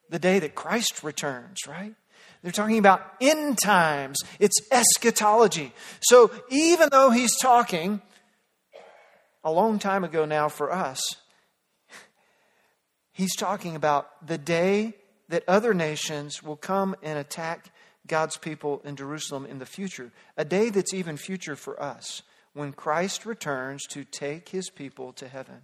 The 0.09 0.19
day 0.19 0.39
that 0.39 0.55
Christ 0.55 1.03
returns, 1.03 1.59
right? 1.67 1.93
They're 2.41 2.51
talking 2.51 2.77
about 2.77 3.01
end 3.21 3.57
times. 3.57 4.17
It's 4.39 4.59
eschatology. 4.71 5.73
So 6.01 6.31
even 6.49 6.89
though 6.91 7.09
he's 7.09 7.35
talking 7.37 8.01
a 9.43 9.51
long 9.51 9.79
time 9.79 10.03
ago 10.03 10.25
now 10.25 10.49
for 10.49 10.71
us, 10.71 11.01
He's 13.13 13.35
talking 13.35 13.75
about 13.75 14.25
the 14.25 14.39
day 14.39 14.95
that 15.29 15.43
other 15.47 15.75
nations 15.75 16.41
will 16.41 16.55
come 16.55 16.95
and 17.03 17.17
attack 17.19 17.71
God's 18.07 18.37
people 18.37 18.81
in 18.83 18.95
Jerusalem 18.95 19.45
in 19.45 19.59
the 19.59 19.65
future, 19.65 20.11
a 20.37 20.45
day 20.45 20.69
that's 20.69 20.93
even 20.93 21.17
future 21.17 21.55
for 21.55 21.81
us 21.81 22.21
when 22.53 22.73
Christ 22.73 23.25
returns 23.25 23.83
to 23.89 24.03
take 24.03 24.49
his 24.49 24.69
people 24.69 25.13
to 25.13 25.27
heaven. 25.27 25.61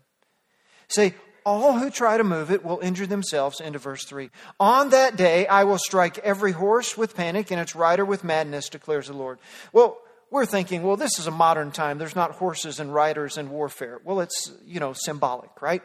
Say, 0.87 1.13
all 1.45 1.79
who 1.79 1.89
try 1.89 2.17
to 2.17 2.23
move 2.23 2.51
it 2.51 2.63
will 2.63 2.79
injure 2.79 3.07
themselves. 3.07 3.59
Into 3.59 3.79
verse 3.79 4.05
3. 4.05 4.29
On 4.59 4.89
that 4.89 5.15
day, 5.15 5.47
I 5.47 5.63
will 5.63 5.77
strike 5.77 6.17
every 6.19 6.51
horse 6.51 6.97
with 6.97 7.15
panic 7.15 7.51
and 7.51 7.59
its 7.59 7.75
rider 7.75 8.05
with 8.05 8.23
madness, 8.23 8.69
declares 8.69 9.07
the 9.07 9.13
Lord. 9.13 9.39
Well, 9.71 9.97
we're 10.31 10.45
thinking, 10.45 10.83
well, 10.83 10.95
this 10.95 11.17
is 11.17 11.27
a 11.27 11.31
modern 11.31 11.71
time. 11.71 11.97
There's 11.97 12.15
not 12.15 12.33
horses 12.33 12.79
and 12.79 12.93
riders 12.93 13.37
and 13.37 13.49
warfare. 13.49 13.99
Well, 14.03 14.19
it's, 14.19 14.51
you 14.65 14.79
know, 14.79 14.93
symbolic, 14.93 15.61
right? 15.61 15.81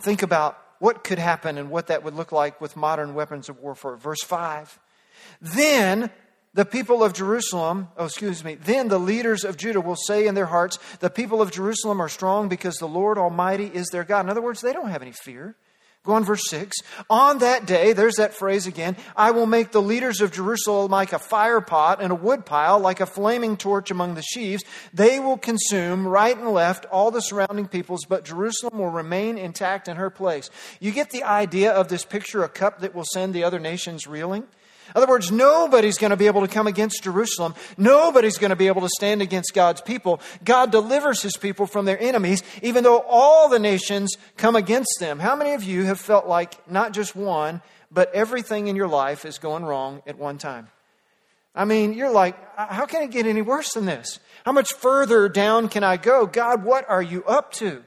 Think 0.00 0.22
about 0.22 0.58
what 0.80 1.04
could 1.04 1.20
happen 1.20 1.56
and 1.56 1.70
what 1.70 1.86
that 1.86 2.02
would 2.02 2.14
look 2.14 2.32
like 2.32 2.60
with 2.60 2.76
modern 2.76 3.14
weapons 3.14 3.48
of 3.48 3.60
warfare. 3.60 3.96
Verse 3.96 4.22
5. 4.22 4.78
Then 5.40 6.10
the 6.54 6.64
people 6.64 7.02
of 7.02 7.12
Jerusalem, 7.12 7.88
oh, 7.96 8.04
excuse 8.04 8.44
me, 8.44 8.54
then 8.54 8.88
the 8.88 8.98
leaders 8.98 9.44
of 9.44 9.56
Judah 9.56 9.80
will 9.80 9.96
say 9.96 10.26
in 10.26 10.34
their 10.34 10.46
hearts, 10.46 10.78
The 11.00 11.10
people 11.10 11.42
of 11.42 11.50
Jerusalem 11.50 12.00
are 12.00 12.08
strong 12.08 12.48
because 12.48 12.76
the 12.76 12.86
Lord 12.86 13.18
Almighty 13.18 13.66
is 13.66 13.88
their 13.88 14.04
God. 14.04 14.20
In 14.20 14.30
other 14.30 14.42
words, 14.42 14.60
they 14.60 14.72
don't 14.72 14.90
have 14.90 15.02
any 15.02 15.12
fear. 15.12 15.56
Go 16.04 16.12
on, 16.12 16.22
verse 16.22 16.42
6. 16.50 16.76
On 17.08 17.38
that 17.38 17.64
day, 17.64 17.94
there's 17.94 18.16
that 18.16 18.34
phrase 18.34 18.66
again, 18.66 18.94
I 19.16 19.30
will 19.30 19.46
make 19.46 19.72
the 19.72 19.80
leaders 19.80 20.20
of 20.20 20.32
Jerusalem 20.32 20.90
like 20.90 21.14
a 21.14 21.18
fire 21.18 21.62
pot 21.62 22.02
and 22.02 22.12
a 22.12 22.14
wood 22.14 22.44
pile, 22.44 22.78
like 22.78 23.00
a 23.00 23.06
flaming 23.06 23.56
torch 23.56 23.90
among 23.90 24.14
the 24.14 24.22
sheaves. 24.22 24.62
They 24.92 25.18
will 25.18 25.38
consume 25.38 26.06
right 26.06 26.36
and 26.36 26.50
left 26.50 26.84
all 26.86 27.10
the 27.10 27.22
surrounding 27.22 27.68
peoples, 27.68 28.04
but 28.06 28.26
Jerusalem 28.26 28.78
will 28.78 28.90
remain 28.90 29.38
intact 29.38 29.88
in 29.88 29.96
her 29.96 30.10
place. 30.10 30.50
You 30.78 30.90
get 30.90 31.08
the 31.08 31.24
idea 31.24 31.72
of 31.72 31.88
this 31.88 32.04
picture, 32.04 32.44
a 32.44 32.50
cup 32.50 32.80
that 32.80 32.94
will 32.94 33.06
send 33.14 33.32
the 33.32 33.44
other 33.44 33.58
nations 33.58 34.06
reeling? 34.06 34.46
In 34.94 35.02
other 35.02 35.10
words, 35.10 35.32
nobody's 35.32 35.98
going 35.98 36.10
to 36.12 36.16
be 36.16 36.28
able 36.28 36.42
to 36.42 36.52
come 36.52 36.68
against 36.68 37.02
Jerusalem. 37.02 37.56
Nobody's 37.76 38.38
going 38.38 38.50
to 38.50 38.56
be 38.56 38.68
able 38.68 38.82
to 38.82 38.88
stand 38.88 39.22
against 39.22 39.52
God's 39.52 39.80
people. 39.80 40.20
God 40.44 40.70
delivers 40.70 41.20
his 41.20 41.36
people 41.36 41.66
from 41.66 41.84
their 41.84 42.00
enemies, 42.00 42.44
even 42.62 42.84
though 42.84 43.00
all 43.00 43.48
the 43.48 43.58
nations 43.58 44.16
come 44.36 44.54
against 44.54 44.98
them. 45.00 45.18
How 45.18 45.34
many 45.34 45.54
of 45.54 45.64
you 45.64 45.82
have 45.84 45.98
felt 45.98 46.28
like 46.28 46.70
not 46.70 46.92
just 46.92 47.16
one, 47.16 47.60
but 47.90 48.14
everything 48.14 48.68
in 48.68 48.76
your 48.76 48.86
life 48.86 49.24
is 49.24 49.38
going 49.38 49.64
wrong 49.64 50.00
at 50.06 50.16
one 50.16 50.38
time? 50.38 50.68
I 51.56 51.64
mean, 51.64 51.92
you're 51.92 52.12
like, 52.12 52.36
how 52.56 52.86
can 52.86 53.02
it 53.02 53.10
get 53.10 53.26
any 53.26 53.42
worse 53.42 53.72
than 53.72 53.86
this? 53.86 54.20
How 54.44 54.52
much 54.52 54.72
further 54.74 55.28
down 55.28 55.68
can 55.68 55.82
I 55.82 55.96
go? 55.96 56.24
God, 56.26 56.62
what 56.62 56.88
are 56.88 57.02
you 57.02 57.24
up 57.24 57.52
to? 57.54 57.82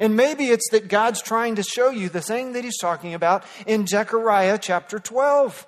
And 0.00 0.16
maybe 0.16 0.46
it's 0.46 0.70
that 0.70 0.88
God's 0.88 1.22
trying 1.22 1.54
to 1.56 1.62
show 1.62 1.90
you 1.90 2.08
the 2.08 2.20
thing 2.20 2.52
that 2.54 2.64
he's 2.64 2.78
talking 2.78 3.14
about 3.14 3.44
in 3.64 3.86
Zechariah 3.86 4.58
chapter 4.60 4.98
12 4.98 5.66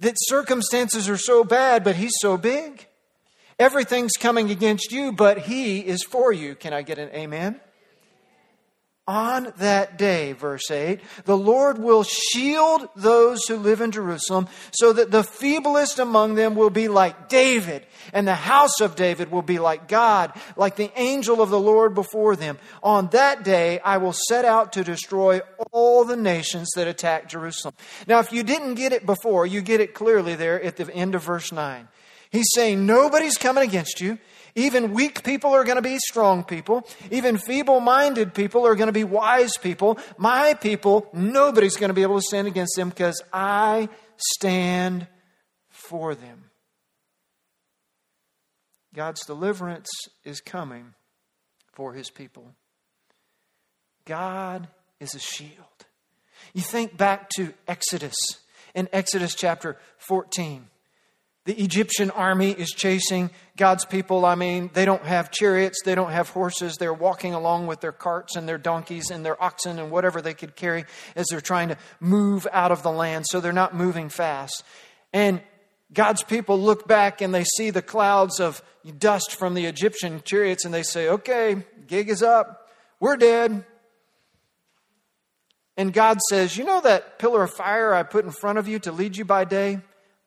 that 0.00 0.14
circumstances 0.16 1.08
are 1.08 1.16
so 1.16 1.44
bad, 1.44 1.84
but 1.84 1.96
He's 1.96 2.14
so 2.20 2.36
big. 2.36 2.86
Everything's 3.58 4.12
coming 4.12 4.50
against 4.50 4.92
you, 4.92 5.12
but 5.12 5.38
He 5.38 5.80
is 5.80 6.04
for 6.04 6.32
you. 6.32 6.54
Can 6.54 6.72
I 6.72 6.82
get 6.82 6.98
an 6.98 7.10
amen? 7.10 7.60
On 9.08 9.54
that 9.56 9.96
day, 9.96 10.32
verse 10.32 10.70
8, 10.70 11.00
the 11.24 11.36
Lord 11.36 11.78
will 11.78 12.02
shield 12.02 12.90
those 12.94 13.42
who 13.48 13.56
live 13.56 13.80
in 13.80 13.90
Jerusalem 13.90 14.48
so 14.70 14.92
that 14.92 15.10
the 15.10 15.22
feeblest 15.22 15.98
among 15.98 16.34
them 16.34 16.54
will 16.54 16.68
be 16.68 16.88
like 16.88 17.30
David, 17.30 17.86
and 18.12 18.28
the 18.28 18.34
house 18.34 18.82
of 18.82 18.96
David 18.96 19.30
will 19.30 19.40
be 19.40 19.58
like 19.58 19.88
God, 19.88 20.38
like 20.56 20.76
the 20.76 20.92
angel 20.94 21.40
of 21.40 21.48
the 21.48 21.58
Lord 21.58 21.94
before 21.94 22.36
them. 22.36 22.58
On 22.82 23.08
that 23.08 23.44
day, 23.44 23.80
I 23.80 23.96
will 23.96 24.12
set 24.12 24.44
out 24.44 24.74
to 24.74 24.84
destroy 24.84 25.40
all 25.72 26.04
the 26.04 26.14
nations 26.14 26.68
that 26.76 26.86
attack 26.86 27.30
Jerusalem. 27.30 27.72
Now, 28.06 28.18
if 28.18 28.30
you 28.30 28.42
didn't 28.42 28.74
get 28.74 28.92
it 28.92 29.06
before, 29.06 29.46
you 29.46 29.62
get 29.62 29.80
it 29.80 29.94
clearly 29.94 30.34
there 30.34 30.62
at 30.62 30.76
the 30.76 30.94
end 30.94 31.14
of 31.14 31.22
verse 31.22 31.50
9. 31.50 31.88
He's 32.30 32.48
saying, 32.54 32.86
Nobody's 32.86 33.36
coming 33.36 33.64
against 33.64 34.00
you. 34.00 34.18
Even 34.54 34.92
weak 34.92 35.22
people 35.22 35.50
are 35.50 35.62
going 35.62 35.76
to 35.76 35.82
be 35.82 35.98
strong 35.98 36.42
people. 36.42 36.86
Even 37.10 37.38
feeble 37.38 37.80
minded 37.80 38.34
people 38.34 38.66
are 38.66 38.74
going 38.74 38.88
to 38.88 38.92
be 38.92 39.04
wise 39.04 39.56
people. 39.56 39.98
My 40.16 40.54
people, 40.54 41.08
nobody's 41.12 41.76
going 41.76 41.90
to 41.90 41.94
be 41.94 42.02
able 42.02 42.16
to 42.16 42.26
stand 42.26 42.48
against 42.48 42.74
them 42.74 42.88
because 42.88 43.22
I 43.32 43.88
stand 44.16 45.06
for 45.68 46.14
them. 46.14 46.44
God's 48.94 49.24
deliverance 49.24 49.88
is 50.24 50.40
coming 50.40 50.94
for 51.72 51.92
his 51.92 52.10
people. 52.10 52.52
God 54.04 54.66
is 54.98 55.14
a 55.14 55.20
shield. 55.20 55.86
You 56.52 56.62
think 56.62 56.96
back 56.96 57.28
to 57.36 57.54
Exodus, 57.68 58.16
in 58.74 58.88
Exodus 58.92 59.34
chapter 59.36 59.76
14. 59.98 60.66
The 61.48 61.64
Egyptian 61.64 62.10
army 62.10 62.50
is 62.50 62.68
chasing 62.68 63.30
God's 63.56 63.86
people. 63.86 64.26
I 64.26 64.34
mean, 64.34 64.68
they 64.74 64.84
don't 64.84 65.06
have 65.06 65.30
chariots, 65.30 65.78
they 65.82 65.94
don't 65.94 66.10
have 66.10 66.28
horses. 66.28 66.76
They're 66.76 66.92
walking 66.92 67.32
along 67.32 67.68
with 67.68 67.80
their 67.80 67.90
carts 67.90 68.36
and 68.36 68.46
their 68.46 68.58
donkeys 68.58 69.10
and 69.10 69.24
their 69.24 69.42
oxen 69.42 69.78
and 69.78 69.90
whatever 69.90 70.20
they 70.20 70.34
could 70.34 70.56
carry 70.56 70.84
as 71.16 71.24
they're 71.30 71.40
trying 71.40 71.68
to 71.68 71.78
move 72.00 72.46
out 72.52 72.70
of 72.70 72.82
the 72.82 72.90
land. 72.92 73.24
So 73.26 73.40
they're 73.40 73.54
not 73.54 73.74
moving 73.74 74.10
fast. 74.10 74.62
And 75.14 75.40
God's 75.90 76.22
people 76.22 76.60
look 76.60 76.86
back 76.86 77.22
and 77.22 77.34
they 77.34 77.44
see 77.44 77.70
the 77.70 77.80
clouds 77.80 78.40
of 78.40 78.62
dust 78.98 79.34
from 79.34 79.54
the 79.54 79.64
Egyptian 79.64 80.20
chariots 80.22 80.66
and 80.66 80.74
they 80.74 80.82
say, 80.82 81.08
okay, 81.08 81.64
gig 81.86 82.10
is 82.10 82.22
up. 82.22 82.68
We're 83.00 83.16
dead. 83.16 83.64
And 85.78 85.94
God 85.94 86.18
says, 86.28 86.58
You 86.58 86.64
know 86.64 86.82
that 86.82 87.18
pillar 87.18 87.44
of 87.44 87.52
fire 87.52 87.94
I 87.94 88.02
put 88.02 88.26
in 88.26 88.32
front 88.32 88.58
of 88.58 88.68
you 88.68 88.78
to 88.80 88.92
lead 88.92 89.16
you 89.16 89.24
by 89.24 89.46
day? 89.46 89.80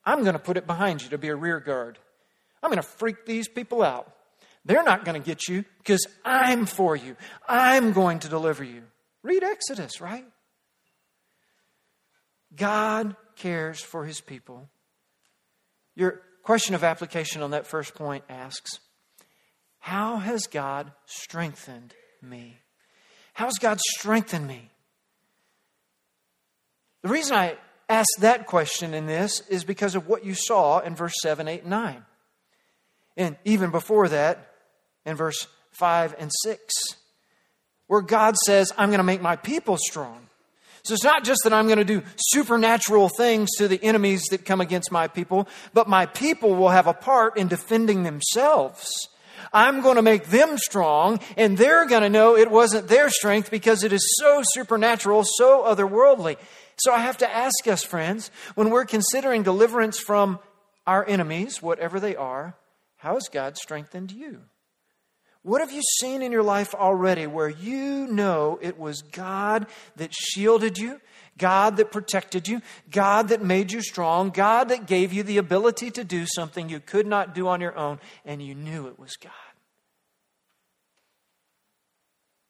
I'm 0.05 0.21
going 0.21 0.33
to 0.33 0.39
put 0.39 0.57
it 0.57 0.67
behind 0.67 1.03
you 1.03 1.09
to 1.09 1.17
be 1.17 1.29
a 1.29 1.35
rear 1.35 1.59
guard. 1.59 1.99
I'm 2.63 2.69
going 2.69 2.81
to 2.81 2.87
freak 2.87 3.25
these 3.25 3.47
people 3.47 3.83
out. 3.83 4.11
They're 4.65 4.83
not 4.83 5.05
going 5.05 5.19
to 5.19 5.25
get 5.25 5.47
you 5.47 5.65
because 5.79 6.05
I'm 6.23 6.65
for 6.65 6.95
you. 6.95 7.15
I'm 7.47 7.93
going 7.93 8.19
to 8.19 8.29
deliver 8.29 8.63
you. 8.63 8.83
Read 9.23 9.43
Exodus, 9.43 10.01
right? 10.01 10.25
God 12.55 13.15
cares 13.35 13.81
for 13.81 14.05
his 14.05 14.21
people. 14.21 14.69
Your 15.95 16.21
question 16.43 16.75
of 16.75 16.83
application 16.83 17.41
on 17.41 17.51
that 17.51 17.67
first 17.67 17.95
point 17.95 18.23
asks 18.29 18.79
How 19.79 20.17
has 20.17 20.47
God 20.47 20.91
strengthened 21.05 21.93
me? 22.21 22.57
How 23.33 23.45
has 23.45 23.57
God 23.59 23.79
strengthened 23.79 24.47
me? 24.47 24.69
The 27.01 27.09
reason 27.09 27.35
I 27.35 27.57
ask 27.91 28.07
that 28.19 28.47
question 28.47 28.93
in 28.93 29.05
this 29.05 29.41
is 29.49 29.63
because 29.63 29.95
of 29.95 30.07
what 30.07 30.25
you 30.25 30.33
saw 30.33 30.79
in 30.79 30.95
verse 30.95 31.13
7, 31.21 31.47
8, 31.47 31.61
and 31.61 31.69
9. 31.69 32.05
And 33.17 33.37
even 33.45 33.71
before 33.71 34.07
that, 34.09 34.53
in 35.05 35.15
verse 35.15 35.47
5 35.71 36.15
and 36.17 36.31
6, 36.43 36.73
where 37.87 38.01
God 38.01 38.35
says, 38.37 38.71
I'm 38.77 38.89
going 38.89 38.99
to 38.99 39.03
make 39.03 39.21
my 39.21 39.35
people 39.35 39.77
strong. 39.77 40.27
So 40.83 40.93
it's 40.93 41.03
not 41.03 41.23
just 41.23 41.41
that 41.43 41.53
I'm 41.53 41.67
going 41.67 41.77
to 41.77 41.85
do 41.85 42.01
supernatural 42.15 43.09
things 43.09 43.49
to 43.57 43.67
the 43.67 43.83
enemies 43.83 44.23
that 44.31 44.45
come 44.45 44.61
against 44.61 44.91
my 44.91 45.07
people, 45.07 45.47
but 45.73 45.87
my 45.87 46.05
people 46.07 46.55
will 46.55 46.69
have 46.69 46.87
a 46.87 46.93
part 46.93 47.37
in 47.37 47.47
defending 47.47 48.03
themselves. 48.03 48.89
I'm 49.53 49.81
going 49.81 49.97
to 49.97 50.01
make 50.01 50.27
them 50.27 50.57
strong, 50.57 51.19
and 51.35 51.57
they're 51.57 51.85
going 51.85 52.03
to 52.03 52.09
know 52.09 52.35
it 52.35 52.49
wasn't 52.49 52.87
their 52.87 53.09
strength 53.09 53.51
because 53.51 53.83
it 53.83 53.91
is 53.91 54.15
so 54.17 54.41
supernatural, 54.53 55.23
so 55.25 55.63
otherworldly. 55.63 56.37
So 56.77 56.93
I 56.93 56.99
have 56.99 57.17
to 57.19 57.29
ask 57.29 57.67
us, 57.67 57.83
friends, 57.83 58.31
when 58.55 58.69
we're 58.69 58.85
considering 58.85 59.43
deliverance 59.43 59.99
from 59.99 60.39
our 60.87 61.07
enemies, 61.07 61.61
whatever 61.61 61.99
they 61.99 62.15
are, 62.15 62.55
how 62.97 63.15
has 63.15 63.27
God 63.31 63.57
strengthened 63.57 64.11
you? 64.11 64.41
What 65.43 65.61
have 65.61 65.71
you 65.71 65.81
seen 65.99 66.21
in 66.21 66.31
your 66.31 66.43
life 66.43 66.75
already 66.75 67.25
where 67.25 67.49
you 67.49 68.05
know 68.07 68.59
it 68.61 68.77
was 68.77 69.01
God 69.01 69.65
that 69.95 70.13
shielded 70.13 70.77
you, 70.77 71.01
God 71.37 71.77
that 71.77 71.91
protected 71.91 72.47
you, 72.47 72.61
God 72.91 73.29
that 73.29 73.41
made 73.41 73.71
you 73.71 73.81
strong, 73.81 74.29
God 74.29 74.69
that 74.69 74.85
gave 74.85 75.11
you 75.11 75.23
the 75.23 75.39
ability 75.39 75.89
to 75.91 76.03
do 76.03 76.27
something 76.27 76.69
you 76.69 76.79
could 76.79 77.07
not 77.07 77.33
do 77.33 77.47
on 77.47 77.59
your 77.59 77.75
own, 77.75 77.99
and 78.23 78.41
you 78.41 78.53
knew 78.53 78.87
it 78.87 78.99
was 78.99 79.15
God? 79.15 79.31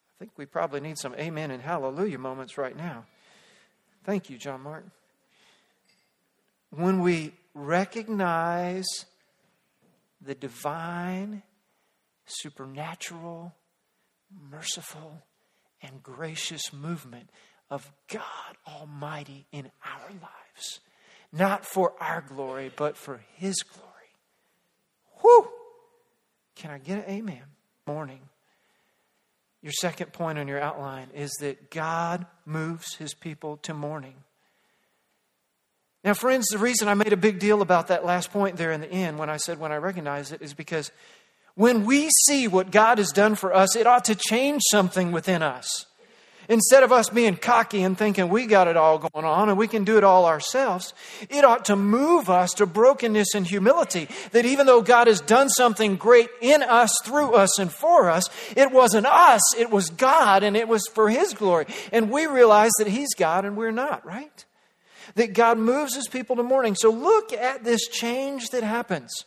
I 0.09 0.15
think 0.19 0.31
we 0.37 0.45
probably 0.45 0.81
need 0.81 0.97
some 0.97 1.15
amen 1.15 1.49
and 1.49 1.63
hallelujah 1.63 2.19
moments 2.19 2.57
right 2.57 2.75
now. 2.75 3.05
Thank 4.03 4.29
you, 4.29 4.37
John 4.37 4.61
Martin. 4.61 4.91
When 6.71 7.01
we 7.01 7.33
recognize 7.53 8.87
the 10.21 10.33
divine, 10.35 11.43
supernatural, 12.25 13.53
merciful, 14.49 15.21
and 15.81 16.01
gracious 16.01 16.73
movement 16.73 17.29
of 17.69 17.91
God 18.07 18.57
Almighty 18.67 19.45
in 19.51 19.71
our 19.85 20.09
lives, 20.09 20.79
not 21.31 21.65
for 21.65 21.93
our 21.99 22.21
glory, 22.21 22.71
but 22.75 22.97
for 22.97 23.21
His 23.35 23.61
glory. 23.63 23.87
Whew! 25.21 25.47
Can 26.55 26.71
I 26.71 26.77
get 26.77 26.99
an 26.99 27.13
amen? 27.13 27.43
Morning. 27.87 28.21
Your 29.61 29.73
second 29.73 30.11
point 30.11 30.39
on 30.39 30.47
your 30.47 30.59
outline 30.59 31.09
is 31.13 31.31
that 31.39 31.69
God 31.69 32.25
moves 32.51 32.95
his 32.95 33.13
people 33.13 33.57
to 33.57 33.73
mourning. 33.73 34.15
Now, 36.03 36.13
friends, 36.13 36.47
the 36.47 36.57
reason 36.57 36.87
I 36.87 36.95
made 36.95 37.13
a 37.13 37.17
big 37.17 37.39
deal 37.39 37.61
about 37.61 37.87
that 37.87 38.05
last 38.05 38.31
point 38.31 38.57
there 38.57 38.71
in 38.71 38.81
the 38.81 38.91
end 38.91 39.19
when 39.19 39.29
I 39.29 39.37
said 39.37 39.59
when 39.59 39.71
I 39.71 39.77
recognize 39.77 40.31
it 40.31 40.41
is 40.41 40.53
because 40.53 40.91
when 41.55 41.85
we 41.85 42.09
see 42.25 42.47
what 42.47 42.71
God 42.71 42.97
has 42.97 43.11
done 43.11 43.35
for 43.35 43.53
us, 43.53 43.75
it 43.75 43.85
ought 43.85 44.05
to 44.05 44.15
change 44.15 44.61
something 44.71 45.11
within 45.11 45.43
us. 45.43 45.85
Instead 46.49 46.83
of 46.83 46.91
us 46.91 47.09
being 47.09 47.35
cocky 47.35 47.83
and 47.83 47.97
thinking 47.97 48.27
we 48.29 48.45
got 48.45 48.67
it 48.67 48.75
all 48.75 48.97
going 48.97 49.25
on 49.25 49.49
and 49.49 49.57
we 49.57 49.67
can 49.67 49.83
do 49.83 49.97
it 49.97 50.03
all 50.03 50.25
ourselves, 50.25 50.93
it 51.29 51.45
ought 51.45 51.65
to 51.65 51.75
move 51.75 52.29
us 52.29 52.53
to 52.53 52.65
brokenness 52.65 53.35
and 53.35 53.45
humility. 53.45 54.07
That 54.31 54.45
even 54.45 54.65
though 54.65 54.81
God 54.81 55.07
has 55.07 55.21
done 55.21 55.49
something 55.49 55.95
great 55.95 56.29
in 56.41 56.63
us, 56.63 56.93
through 57.03 57.33
us, 57.33 57.59
and 57.59 57.71
for 57.71 58.09
us, 58.09 58.29
it 58.55 58.71
wasn't 58.71 59.05
us, 59.05 59.55
it 59.57 59.69
was 59.69 59.89
God 59.89 60.43
and 60.43 60.57
it 60.57 60.67
was 60.67 60.87
for 60.93 61.09
His 61.09 61.33
glory. 61.33 61.67
And 61.91 62.11
we 62.11 62.25
realize 62.25 62.71
that 62.79 62.87
He's 62.87 63.13
God 63.15 63.45
and 63.45 63.55
we're 63.55 63.71
not, 63.71 64.05
right? 64.05 64.45
That 65.15 65.33
God 65.33 65.57
moves 65.57 65.95
His 65.95 66.07
people 66.07 66.35
to 66.37 66.43
mourning. 66.43 66.75
So 66.75 66.89
look 66.89 67.33
at 67.33 67.63
this 67.63 67.87
change 67.87 68.49
that 68.49 68.63
happens. 68.63 69.25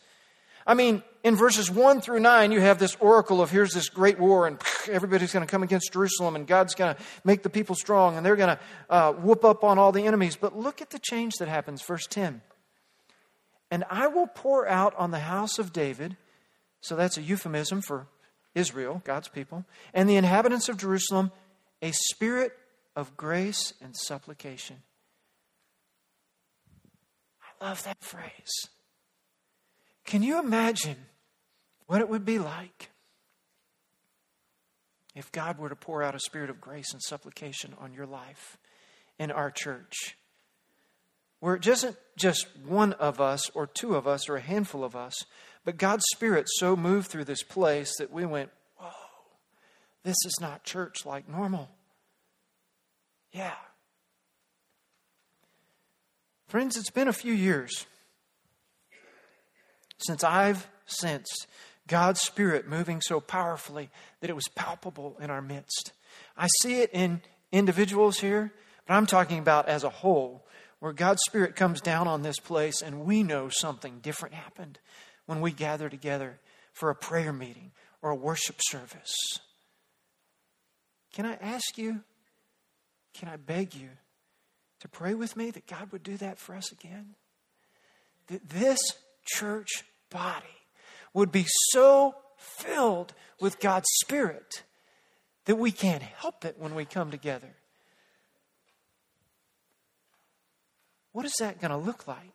I 0.66 0.74
mean, 0.74 1.02
in 1.22 1.36
verses 1.36 1.70
1 1.70 2.00
through 2.00 2.20
9, 2.20 2.52
you 2.52 2.60
have 2.60 2.78
this 2.78 2.96
oracle 2.96 3.40
of 3.42 3.50
here's 3.50 3.72
this 3.72 3.88
great 3.88 4.18
war, 4.18 4.46
and 4.46 4.60
everybody's 4.90 5.32
going 5.32 5.46
to 5.46 5.50
come 5.50 5.62
against 5.62 5.92
Jerusalem, 5.92 6.36
and 6.36 6.46
God's 6.46 6.74
going 6.74 6.94
to 6.94 7.02
make 7.24 7.42
the 7.42 7.50
people 7.50 7.74
strong, 7.74 8.16
and 8.16 8.24
they're 8.24 8.36
going 8.36 8.56
to 8.56 8.60
uh, 8.90 9.12
whoop 9.12 9.44
up 9.44 9.64
on 9.64 9.78
all 9.78 9.92
the 9.92 10.06
enemies. 10.06 10.36
But 10.36 10.56
look 10.56 10.80
at 10.80 10.90
the 10.90 10.98
change 10.98 11.34
that 11.36 11.48
happens. 11.48 11.82
Verse 11.82 12.06
10 12.06 12.40
And 13.70 13.84
I 13.90 14.06
will 14.06 14.26
pour 14.26 14.66
out 14.66 14.94
on 14.96 15.10
the 15.10 15.20
house 15.20 15.58
of 15.58 15.72
David, 15.72 16.16
so 16.80 16.96
that's 16.96 17.18
a 17.18 17.22
euphemism 17.22 17.82
for 17.82 18.06
Israel, 18.54 19.02
God's 19.04 19.28
people, 19.28 19.64
and 19.92 20.08
the 20.08 20.16
inhabitants 20.16 20.68
of 20.68 20.76
Jerusalem, 20.76 21.32
a 21.82 21.92
spirit 21.92 22.52
of 22.96 23.16
grace 23.16 23.74
and 23.82 23.94
supplication. 23.96 24.76
I 27.42 27.64
love 27.64 27.82
that 27.84 28.00
phrase. 28.00 28.68
Can 30.04 30.22
you 30.22 30.38
imagine 30.38 30.96
what 31.86 32.00
it 32.00 32.08
would 32.08 32.24
be 32.24 32.38
like 32.38 32.90
if 35.14 35.32
God 35.32 35.58
were 35.58 35.68
to 35.68 35.76
pour 35.76 36.02
out 36.02 36.14
a 36.14 36.20
spirit 36.20 36.50
of 36.50 36.60
grace 36.60 36.92
and 36.92 37.02
supplication 37.02 37.74
on 37.78 37.94
your 37.94 38.06
life 38.06 38.58
in 39.18 39.30
our 39.30 39.50
church? 39.50 40.16
Where 41.40 41.56
it 41.56 41.66
isn't 41.66 41.96
just 42.16 42.46
one 42.64 42.94
of 42.94 43.20
us 43.20 43.50
or 43.50 43.66
two 43.66 43.96
of 43.96 44.06
us 44.06 44.28
or 44.28 44.36
a 44.36 44.40
handful 44.40 44.84
of 44.84 44.96
us, 44.96 45.24
but 45.64 45.78
God's 45.78 46.04
Spirit 46.12 46.46
so 46.48 46.76
moved 46.76 47.08
through 47.08 47.24
this 47.24 47.42
place 47.42 47.94
that 47.98 48.12
we 48.12 48.24
went, 48.24 48.50
Whoa, 48.78 48.90
this 50.02 50.16
is 50.24 50.38
not 50.40 50.64
church 50.64 51.04
like 51.04 51.28
normal. 51.28 51.70
Yeah. 53.32 53.54
Friends, 56.46 56.76
it's 56.76 56.90
been 56.90 57.08
a 57.08 57.12
few 57.12 57.32
years 57.32 57.86
since 60.06 60.24
I've 60.24 60.66
sensed 60.86 61.46
God's 61.86 62.20
Spirit 62.20 62.68
moving 62.68 63.00
so 63.00 63.20
powerfully 63.20 63.90
that 64.20 64.30
it 64.30 64.36
was 64.36 64.48
palpable 64.54 65.16
in 65.20 65.30
our 65.30 65.42
midst. 65.42 65.92
I 66.36 66.48
see 66.60 66.80
it 66.80 66.90
in 66.92 67.20
individuals 67.52 68.18
here, 68.20 68.52
but 68.86 68.94
I'm 68.94 69.06
talking 69.06 69.38
about 69.38 69.68
as 69.68 69.84
a 69.84 69.90
whole, 69.90 70.46
where 70.80 70.92
God's 70.92 71.22
Spirit 71.26 71.56
comes 71.56 71.80
down 71.80 72.08
on 72.08 72.22
this 72.22 72.38
place 72.38 72.82
and 72.82 73.04
we 73.04 73.22
know 73.22 73.48
something 73.48 74.00
different 74.00 74.34
happened 74.34 74.78
when 75.26 75.40
we 75.40 75.50
gather 75.50 75.88
together 75.88 76.38
for 76.72 76.90
a 76.90 76.94
prayer 76.94 77.32
meeting 77.32 77.72
or 78.02 78.10
a 78.10 78.16
worship 78.16 78.56
service. 78.60 79.14
Can 81.14 81.24
I 81.26 81.34
ask 81.34 81.78
you, 81.78 82.00
can 83.14 83.28
I 83.28 83.36
beg 83.36 83.74
you 83.74 83.88
to 84.80 84.88
pray 84.88 85.14
with 85.14 85.36
me 85.36 85.50
that 85.52 85.66
God 85.66 85.92
would 85.92 86.02
do 86.02 86.16
that 86.16 86.38
for 86.38 86.54
us 86.54 86.72
again? 86.72 87.14
That 88.26 88.48
this 88.48 88.80
church 89.24 89.84
body 90.14 90.46
would 91.12 91.32
be 91.32 91.44
so 91.72 92.14
filled 92.38 93.12
with 93.40 93.60
God's 93.60 93.88
Spirit 94.02 94.62
that 95.44 95.56
we 95.56 95.72
can't 95.72 96.02
help 96.02 96.44
it 96.44 96.56
when 96.56 96.74
we 96.74 96.84
come 96.84 97.10
together. 97.10 97.56
What 101.12 101.26
is 101.26 101.34
that 101.40 101.60
going 101.60 101.72
to 101.72 101.76
look 101.76 102.08
like? 102.08 102.32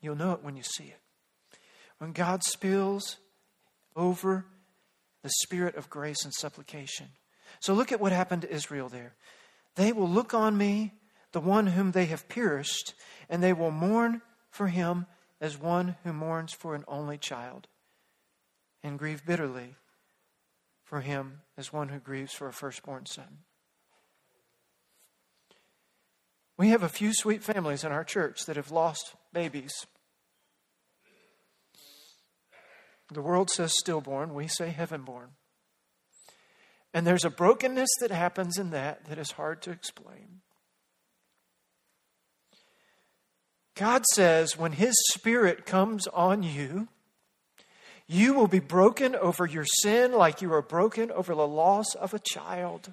You'll 0.00 0.16
know 0.16 0.32
it 0.32 0.42
when 0.42 0.56
you 0.56 0.62
see 0.62 0.84
it. 0.84 1.00
When 1.98 2.12
God 2.12 2.42
spills 2.42 3.16
over 3.94 4.46
the 5.22 5.30
spirit 5.42 5.76
of 5.76 5.90
grace 5.90 6.24
and 6.24 6.32
supplication. 6.32 7.08
So 7.60 7.74
look 7.74 7.92
at 7.92 8.00
what 8.00 8.12
happened 8.12 8.42
to 8.42 8.52
Israel 8.52 8.88
there. 8.88 9.14
They 9.74 9.92
will 9.92 10.08
look 10.08 10.34
on 10.34 10.56
me, 10.56 10.94
the 11.32 11.40
one 11.40 11.68
whom 11.68 11.92
they 11.92 12.06
have 12.06 12.28
pierced, 12.28 12.94
and 13.28 13.42
they 13.42 13.52
will 13.52 13.70
mourn 13.70 14.22
for 14.58 14.66
him 14.66 15.06
as 15.40 15.56
one 15.56 15.94
who 16.02 16.12
mourns 16.12 16.52
for 16.52 16.74
an 16.74 16.84
only 16.88 17.16
child, 17.16 17.68
and 18.82 18.98
grieve 18.98 19.24
bitterly 19.24 19.76
for 20.82 21.00
him 21.00 21.42
as 21.56 21.72
one 21.72 21.90
who 21.90 22.00
grieves 22.00 22.32
for 22.32 22.48
a 22.48 22.52
firstborn 22.52 23.06
son. 23.06 23.38
We 26.56 26.70
have 26.70 26.82
a 26.82 26.88
few 26.88 27.12
sweet 27.14 27.44
families 27.44 27.84
in 27.84 27.92
our 27.92 28.02
church 28.02 28.46
that 28.46 28.56
have 28.56 28.72
lost 28.72 29.14
babies. 29.32 29.86
The 33.12 33.22
world 33.22 33.48
says 33.48 33.78
stillborn, 33.78 34.34
we 34.34 34.48
say 34.48 34.70
heavenborn. 34.70 35.36
And 36.92 37.06
there's 37.06 37.24
a 37.24 37.30
brokenness 37.30 37.90
that 38.00 38.10
happens 38.10 38.58
in 38.58 38.70
that 38.70 39.04
that 39.04 39.18
is 39.18 39.30
hard 39.30 39.62
to 39.62 39.70
explain. 39.70 40.40
God 43.78 44.04
says 44.12 44.58
when 44.58 44.72
His 44.72 44.96
Spirit 45.12 45.64
comes 45.64 46.08
on 46.08 46.42
you, 46.42 46.88
you 48.08 48.34
will 48.34 48.48
be 48.48 48.58
broken 48.58 49.14
over 49.14 49.46
your 49.46 49.64
sin 49.64 50.10
like 50.10 50.42
you 50.42 50.52
are 50.52 50.62
broken 50.62 51.12
over 51.12 51.32
the 51.32 51.46
loss 51.46 51.94
of 51.94 52.12
a 52.12 52.18
child. 52.18 52.92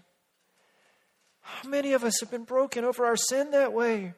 How 1.42 1.68
many 1.68 1.94
of 1.94 2.04
us 2.04 2.20
have 2.20 2.30
been 2.30 2.44
broken 2.44 2.86
over 2.86 3.04
our 3.04 3.16
sin 3.18 3.50
that 3.50 3.74
way? 3.74 4.14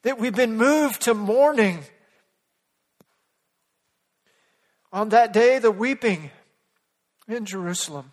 That 0.00 0.18
we've 0.18 0.34
been 0.34 0.56
moved 0.56 1.02
to 1.02 1.12
mourning. 1.12 1.80
On 4.94 5.10
that 5.10 5.34
day, 5.34 5.58
the 5.58 5.70
weeping 5.70 6.30
in 7.28 7.44
Jerusalem 7.44 8.12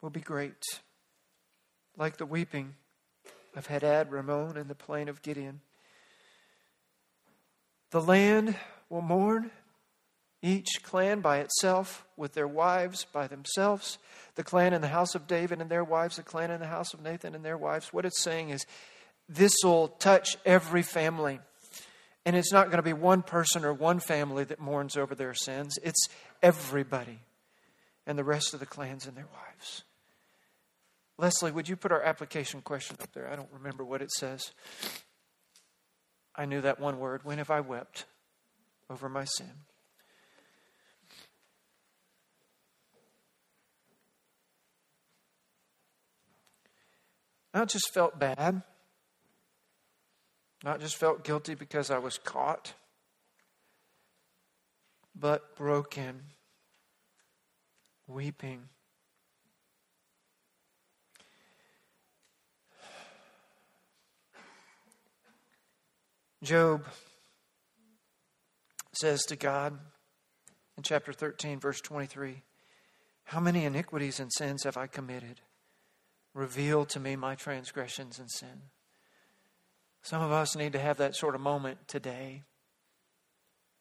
will 0.00 0.08
be 0.08 0.20
great, 0.20 0.62
like 1.98 2.16
the 2.16 2.24
weeping 2.24 2.76
of 3.56 3.66
Hadad 3.66 4.10
Rimmon 4.10 4.56
and 4.56 4.68
the 4.68 4.74
plain 4.74 5.08
of 5.08 5.22
Gideon. 5.22 5.60
The 7.90 8.00
land 8.00 8.56
will 8.88 9.02
mourn, 9.02 9.50
each 10.42 10.82
clan 10.82 11.20
by 11.20 11.38
itself, 11.38 12.04
with 12.16 12.34
their 12.34 12.48
wives 12.48 13.06
by 13.12 13.26
themselves, 13.26 13.98
the 14.34 14.42
clan 14.42 14.72
in 14.72 14.80
the 14.80 14.88
house 14.88 15.14
of 15.14 15.26
David 15.26 15.60
and 15.60 15.70
their 15.70 15.84
wives, 15.84 16.16
the 16.16 16.22
clan 16.22 16.50
in 16.50 16.60
the 16.60 16.66
house 16.66 16.92
of 16.92 17.00
Nathan 17.00 17.34
and 17.34 17.44
their 17.44 17.56
wives. 17.56 17.92
What 17.92 18.04
it's 18.04 18.20
saying 18.20 18.50
is 18.50 18.66
this 19.28 19.54
will 19.62 19.88
touch 19.88 20.36
every 20.44 20.82
family. 20.82 21.40
And 22.26 22.34
it's 22.34 22.52
not 22.52 22.66
going 22.66 22.78
to 22.78 22.82
be 22.82 22.92
one 22.92 23.22
person 23.22 23.64
or 23.64 23.72
one 23.72 24.00
family 24.00 24.44
that 24.44 24.58
mourns 24.58 24.96
over 24.96 25.14
their 25.14 25.34
sins, 25.34 25.78
it's 25.82 26.08
everybody 26.42 27.20
and 28.06 28.18
the 28.18 28.24
rest 28.24 28.54
of 28.54 28.60
the 28.60 28.66
clans 28.66 29.06
and 29.06 29.16
their 29.16 29.26
wives. 29.26 29.84
Leslie, 31.16 31.52
would 31.52 31.68
you 31.68 31.76
put 31.76 31.92
our 31.92 32.02
application 32.02 32.60
question 32.60 32.96
up 33.00 33.12
there? 33.12 33.30
I 33.30 33.36
don't 33.36 33.52
remember 33.52 33.84
what 33.84 34.02
it 34.02 34.10
says. 34.10 34.52
I 36.34 36.44
knew 36.44 36.60
that 36.60 36.80
one 36.80 36.98
word. 36.98 37.24
When 37.24 37.38
have 37.38 37.50
I 37.50 37.60
wept 37.60 38.06
over 38.90 39.08
my 39.08 39.24
sin? 39.24 39.52
Not 47.52 47.68
just 47.68 47.94
felt 47.94 48.18
bad, 48.18 48.62
not 50.64 50.80
just 50.80 50.96
felt 50.96 51.22
guilty 51.22 51.54
because 51.54 51.88
I 51.88 51.98
was 51.98 52.18
caught, 52.18 52.74
but 55.14 55.54
broken, 55.54 56.22
weeping 58.08 58.70
Job 66.44 66.84
says 68.92 69.24
to 69.24 69.36
God 69.36 69.78
in 70.76 70.82
chapter 70.82 71.12
13, 71.12 71.58
verse 71.58 71.80
23 71.80 72.42
How 73.24 73.40
many 73.40 73.64
iniquities 73.64 74.20
and 74.20 74.30
sins 74.30 74.64
have 74.64 74.76
I 74.76 74.86
committed? 74.86 75.40
Reveal 76.34 76.84
to 76.86 77.00
me 77.00 77.16
my 77.16 77.34
transgressions 77.34 78.18
and 78.18 78.30
sin. 78.30 78.62
Some 80.02 80.20
of 80.20 80.32
us 80.32 80.54
need 80.54 80.74
to 80.74 80.78
have 80.78 80.98
that 80.98 81.16
sort 81.16 81.34
of 81.34 81.40
moment 81.40 81.88
today, 81.88 82.42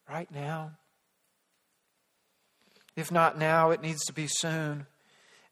right 0.10 0.32
now. 0.32 0.78
If 2.96 3.12
not 3.12 3.38
now, 3.38 3.72
it 3.72 3.82
needs 3.82 4.06
to 4.06 4.14
be 4.14 4.28
soon. 4.28 4.86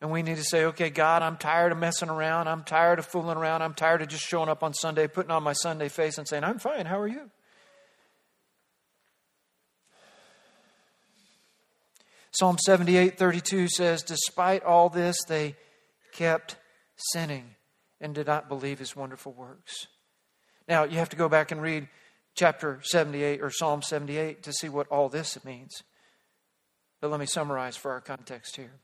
And 0.01 0.09
we 0.09 0.23
need 0.23 0.37
to 0.37 0.43
say, 0.43 0.65
okay, 0.65 0.89
God, 0.89 1.21
I'm 1.21 1.37
tired 1.37 1.71
of 1.71 1.77
messing 1.77 2.09
around. 2.09 2.47
I'm 2.47 2.63
tired 2.63 2.97
of 2.97 3.05
fooling 3.05 3.37
around. 3.37 3.61
I'm 3.61 3.75
tired 3.75 4.01
of 4.01 4.07
just 4.07 4.25
showing 4.25 4.49
up 4.49 4.63
on 4.63 4.73
Sunday, 4.73 5.07
putting 5.07 5.29
on 5.29 5.43
my 5.43 5.53
Sunday 5.53 5.89
face 5.89 6.17
and 6.17 6.27
saying, 6.27 6.43
I'm 6.43 6.57
fine. 6.57 6.87
How 6.87 6.99
are 6.99 7.07
you? 7.07 7.29
Psalm 12.31 12.57
78 12.57 13.17
32 13.17 13.67
says, 13.67 14.01
Despite 14.01 14.63
all 14.63 14.89
this, 14.89 15.17
they 15.27 15.55
kept 16.13 16.55
sinning 16.95 17.55
and 17.99 18.15
did 18.15 18.25
not 18.25 18.49
believe 18.49 18.79
his 18.79 18.95
wonderful 18.95 19.33
works. 19.33 19.87
Now, 20.67 20.83
you 20.83 20.97
have 20.97 21.09
to 21.09 21.15
go 21.15 21.29
back 21.29 21.51
and 21.51 21.61
read 21.61 21.87
chapter 22.33 22.79
78 22.83 23.41
or 23.41 23.51
Psalm 23.51 23.83
78 23.83 24.41
to 24.43 24.53
see 24.53 24.69
what 24.69 24.87
all 24.87 25.09
this 25.09 25.43
means. 25.45 25.83
But 27.01 27.11
let 27.11 27.19
me 27.19 27.25
summarize 27.25 27.75
for 27.77 27.91
our 27.91 28.01
context 28.01 28.55
here. 28.55 28.79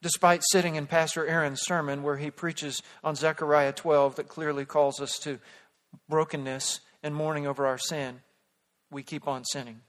Despite 0.00 0.42
sitting 0.50 0.76
in 0.76 0.86
Pastor 0.86 1.26
Aaron's 1.26 1.62
sermon 1.62 2.02
where 2.02 2.16
he 2.16 2.30
preaches 2.30 2.82
on 3.02 3.16
Zechariah 3.16 3.72
12 3.72 4.16
that 4.16 4.28
clearly 4.28 4.64
calls 4.64 5.00
us 5.00 5.18
to 5.20 5.40
brokenness 6.08 6.80
and 7.02 7.14
mourning 7.14 7.46
over 7.46 7.66
our 7.66 7.78
sin, 7.78 8.20
we 8.90 9.02
keep 9.02 9.26
on 9.26 9.44
sinning. 9.44 9.80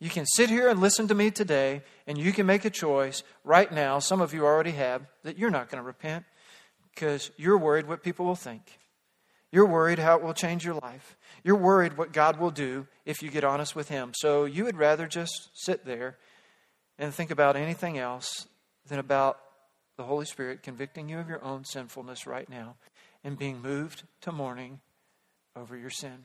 You 0.00 0.08
can 0.08 0.26
sit 0.26 0.48
here 0.48 0.68
and 0.68 0.80
listen 0.80 1.08
to 1.08 1.14
me 1.14 1.30
today, 1.30 1.82
and 2.06 2.16
you 2.16 2.32
can 2.32 2.46
make 2.46 2.64
a 2.64 2.70
choice 2.70 3.22
right 3.44 3.70
now. 3.70 3.98
Some 3.98 4.20
of 4.20 4.32
you 4.32 4.44
already 4.44 4.70
have 4.72 5.02
that 5.24 5.38
you're 5.38 5.50
not 5.50 5.68
going 5.68 5.82
to 5.82 5.86
repent 5.86 6.24
because 6.94 7.30
you're 7.36 7.58
worried 7.58 7.86
what 7.86 8.02
people 8.02 8.24
will 8.24 8.36
think. 8.36 8.78
You're 9.50 9.66
worried 9.66 9.98
how 9.98 10.16
it 10.16 10.22
will 10.22 10.34
change 10.34 10.64
your 10.64 10.74
life. 10.74 11.16
You're 11.42 11.56
worried 11.56 11.96
what 11.96 12.12
God 12.12 12.38
will 12.38 12.50
do 12.50 12.86
if 13.04 13.22
you 13.22 13.30
get 13.30 13.44
honest 13.44 13.74
with 13.74 13.88
Him. 13.88 14.12
So 14.14 14.44
you 14.44 14.64
would 14.64 14.76
rather 14.76 15.06
just 15.06 15.50
sit 15.54 15.84
there 15.84 16.16
and 16.98 17.12
think 17.12 17.30
about 17.30 17.56
anything 17.56 17.98
else 17.98 18.46
than 18.88 18.98
about 18.98 19.38
the 19.96 20.04
Holy 20.04 20.26
Spirit 20.26 20.62
convicting 20.62 21.08
you 21.08 21.18
of 21.18 21.28
your 21.28 21.44
own 21.44 21.64
sinfulness 21.64 22.26
right 22.26 22.48
now 22.48 22.76
and 23.24 23.38
being 23.38 23.60
moved 23.60 24.04
to 24.22 24.32
mourning 24.32 24.80
over 25.56 25.76
your 25.76 25.90
sin. 25.90 26.24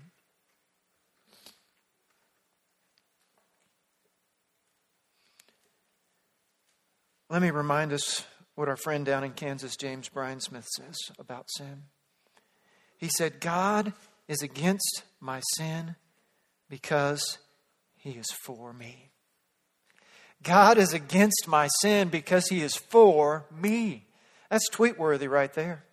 Let 7.29 7.41
me 7.41 7.49
remind 7.49 7.93
us 7.93 8.25
what 8.53 8.69
our 8.69 8.75
friend 8.75 9.05
down 9.05 9.23
in 9.23 9.31
Kansas, 9.31 9.75
James 9.75 10.07
Bryan 10.07 10.39
Smith, 10.39 10.67
says 10.67 10.97
about 11.17 11.49
sin. 11.57 11.83
He 12.97 13.09
said, 13.17 13.41
God 13.41 13.93
is 14.27 14.43
against 14.43 15.03
my 15.19 15.41
sin 15.55 15.95
because 16.69 17.39
he 17.97 18.11
is 18.11 18.31
for 18.31 18.71
me. 18.71 19.12
God 20.43 20.77
is 20.77 20.93
against 20.93 21.47
my 21.47 21.69
sin 21.81 22.09
because 22.09 22.47
he 22.47 22.61
is 22.61 22.75
for 22.75 23.45
me. 23.51 24.05
That's 24.49 24.69
tweet 24.69 24.99
worthy 24.99 25.27
right 25.27 25.53
there. 25.53 25.83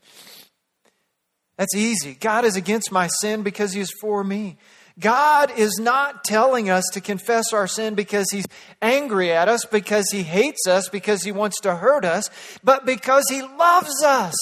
That's 1.57 1.75
easy. 1.75 2.15
God 2.15 2.45
is 2.45 2.57
against 2.57 2.91
my 2.91 3.09
sin 3.21 3.43
because 3.43 3.73
he 3.73 3.81
is 3.81 3.93
for 4.01 4.25
me. 4.25 4.59
God 5.01 5.51
is 5.57 5.79
not 5.81 6.25
telling 6.25 6.69
us 6.69 6.85
to 6.93 7.01
confess 7.01 7.53
our 7.53 7.67
sin 7.67 7.95
because 7.95 8.27
He's 8.31 8.47
angry 8.83 9.33
at 9.33 9.49
us, 9.49 9.65
because 9.65 10.11
He 10.13 10.23
hates 10.23 10.67
us, 10.67 10.89
because 10.89 11.23
He 11.23 11.33
wants 11.33 11.59
to 11.61 11.77
hurt 11.77 12.05
us, 12.05 12.29
but 12.63 12.85
because 12.85 13.25
He 13.31 13.41
loves 13.41 14.03
us. 14.05 14.35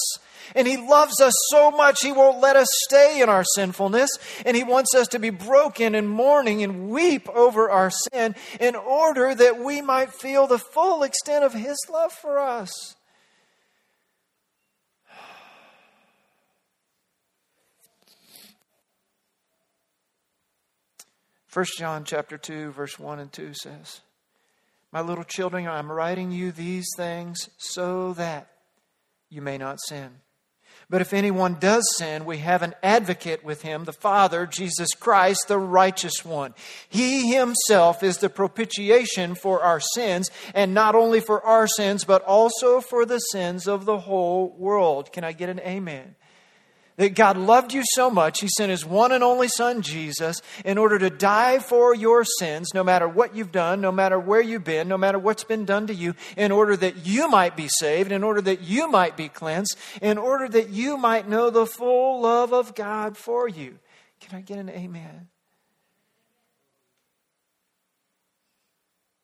And 0.55 0.67
He 0.67 0.77
loves 0.77 1.21
us 1.21 1.35
so 1.51 1.71
much, 1.71 2.01
He 2.03 2.13
won't 2.13 2.41
let 2.41 2.57
us 2.57 2.69
stay 2.87 3.21
in 3.21 3.29
our 3.29 3.45
sinfulness. 3.45 4.11
And 4.45 4.57
He 4.57 4.65
wants 4.65 4.95
us 4.95 5.09
to 5.09 5.19
be 5.19 5.31
broken 5.31 5.95
and 5.95 6.09
mourning 6.09 6.63
and 6.63 6.91
weep 6.91 7.29
over 7.31 7.71
our 7.71 7.91
sin 7.91 8.35
in 8.61 8.75
order 8.75 9.35
that 9.35 9.59
we 9.59 9.81
might 9.81 10.13
feel 10.13 10.47
the 10.47 10.59
full 10.59 11.03
extent 11.03 11.45
of 11.45 11.55
His 11.55 11.79
love 11.91 12.13
for 12.13 12.39
us. 12.39 12.97
First 21.47 21.79
John 21.79 22.05
chapter 22.05 22.37
2 22.37 22.73
verse 22.73 22.99
1 22.99 23.19
and 23.19 23.33
2 23.33 23.55
says, 23.55 24.03
"My 24.93 25.01
little 25.01 25.25
children, 25.25 25.67
I'm 25.67 25.91
writing 25.91 26.31
you 26.31 26.53
these 26.53 26.87
things 26.97 27.49
so 27.57 28.13
that 28.13 28.49
you 29.29 29.43
may 29.43 29.59
not 29.59 29.81
sin. 29.81 30.21
But 30.91 31.03
if 31.03 31.13
anyone 31.13 31.59
does 31.61 31.87
sin, 31.97 32.25
we 32.25 32.39
have 32.39 32.63
an 32.63 32.75
advocate 32.83 33.45
with 33.45 33.61
him, 33.61 33.85
the 33.85 33.93
Father, 33.93 34.47
Jesus 34.47 34.89
Christ, 34.99 35.47
the 35.47 35.59
righteous 35.59 36.25
one. 36.25 36.55
He 36.89 37.31
himself 37.35 38.03
is 38.03 38.19
the 38.19 38.31
propitiation 38.31 39.35
for 39.35 39.63
our 39.63 39.81
sins, 39.81 40.31
and 40.55 40.73
not 40.73 40.95
only 40.95 41.21
for 41.21 41.45
our 41.45 41.67
sins, 41.67 42.05
but 42.05 42.23
also 42.23 42.81
for 42.81 43.05
the 43.05 43.19
sins 43.19 43.69
of 43.69 43.85
the 43.85 43.99
whole 43.99 44.55
world." 44.57 45.13
Can 45.13 45.25
I 45.25 45.33
get 45.33 45.51
an 45.51 45.61
amen? 45.61 46.15
That 46.99 47.15
God 47.15 47.37
loved 47.37 47.73
you 47.73 47.83
so 47.95 48.11
much, 48.11 48.41
He 48.41 48.49
sent 48.49 48.71
His 48.71 48.85
one 48.85 49.13
and 49.13 49.25
only 49.25 49.49
Son, 49.49 49.83
Jesus, 49.83 50.43
in 50.65 50.77
order 50.77 50.99
to 50.99 51.09
die 51.09 51.61
for 51.61 51.95
your 51.95 52.25
sins, 52.25 52.75
no 52.75 52.85
matter 52.85 53.09
what 53.09 53.35
you've 53.35 53.53
done, 53.53 53.81
no 53.81 53.93
matter 53.93 54.19
where 54.19 54.41
you've 54.41 54.65
been, 54.65 54.89
no 54.89 54.99
matter 54.99 55.19
what's 55.19 55.45
been 55.45 55.65
done 55.65 55.87
to 55.87 55.95
you, 55.95 56.15
in 56.37 56.53
order 56.53 56.77
that 56.77 57.07
you 57.07 57.31
might 57.31 57.57
be 57.57 57.69
saved, 57.69 58.13
in 58.13 58.25
order 58.25 58.41
that 58.43 58.63
you 58.63 58.91
might 58.91 59.17
be 59.17 59.29
cleansed, 59.29 59.77
in 60.03 60.19
order 60.19 60.49
that 60.49 60.71
you 60.71 60.97
might 60.97 61.29
know 61.29 61.51
the 61.51 61.67
full 61.67 62.21
love 62.21 62.53
of 62.53 62.75
God 62.75 63.17
for 63.17 63.49
you. 63.49 63.79
Can 64.21 64.37
I 64.37 64.41
get 64.41 64.59
an 64.59 64.69
amen? 64.69 65.29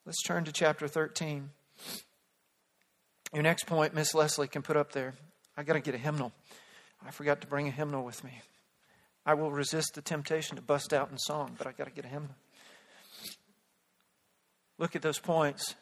Let's 0.06 0.22
turn 0.22 0.44
to 0.44 0.52
chapter 0.52 0.86
13. 0.86 1.50
Your 3.32 3.42
next 3.42 3.66
point, 3.66 3.94
Miss 3.94 4.14
Leslie 4.14 4.46
can 4.46 4.62
put 4.62 4.76
up 4.76 4.92
there. 4.92 5.14
I 5.56 5.64
got 5.64 5.72
to 5.72 5.80
get 5.80 5.96
a 5.96 5.98
hymnal. 5.98 6.32
I 7.06 7.10
forgot 7.10 7.40
to 7.42 7.46
bring 7.46 7.68
a 7.68 7.70
hymnal 7.70 8.04
with 8.04 8.24
me. 8.24 8.40
I 9.26 9.34
will 9.34 9.50
resist 9.50 9.94
the 9.94 10.02
temptation 10.02 10.56
to 10.56 10.62
bust 10.62 10.92
out 10.92 11.10
in 11.10 11.18
song, 11.18 11.54
but 11.56 11.66
I 11.66 11.72
got 11.72 11.84
to 11.84 11.92
get 11.92 12.04
a 12.04 12.08
hymnal. 12.08 12.34
Look 14.78 14.96
at 14.96 15.02
those 15.02 15.18
points. 15.18 15.74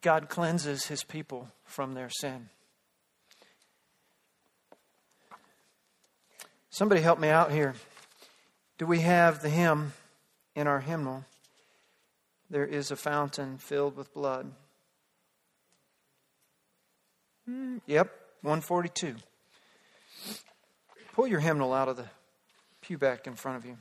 God 0.00 0.28
cleanses 0.28 0.86
his 0.86 1.02
people 1.02 1.48
from 1.64 1.94
their 1.94 2.10
sin. 2.10 2.50
Somebody 6.70 7.00
help 7.00 7.18
me 7.18 7.28
out 7.28 7.50
here. 7.50 7.74
Do 8.76 8.86
we 8.86 9.00
have 9.00 9.42
the 9.42 9.48
hymn 9.48 9.92
in 10.54 10.68
our 10.68 10.80
hymnal? 10.80 11.24
There 12.50 12.64
is 12.64 12.90
a 12.90 12.96
fountain 12.96 13.58
filled 13.58 13.96
with 13.96 14.14
blood. 14.14 14.52
Mm, 17.48 17.80
yep, 17.86 18.12
142. 18.42 19.16
Pull 21.14 21.26
your 21.26 21.40
hymnal 21.40 21.72
out 21.72 21.88
of 21.88 21.96
the 21.96 22.06
pew 22.80 22.98
back 22.98 23.26
in 23.26 23.34
front 23.34 23.58
of 23.58 23.64
you. 23.64 23.76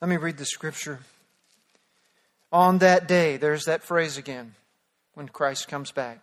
Let 0.00 0.08
me 0.08 0.16
read 0.16 0.36
the 0.36 0.44
scripture. 0.44 1.00
On 2.52 2.78
that 2.78 3.08
day, 3.08 3.36
there's 3.36 3.64
that 3.64 3.82
phrase 3.82 4.16
again 4.16 4.54
when 5.14 5.28
Christ 5.28 5.66
comes 5.66 5.90
back. 5.90 6.20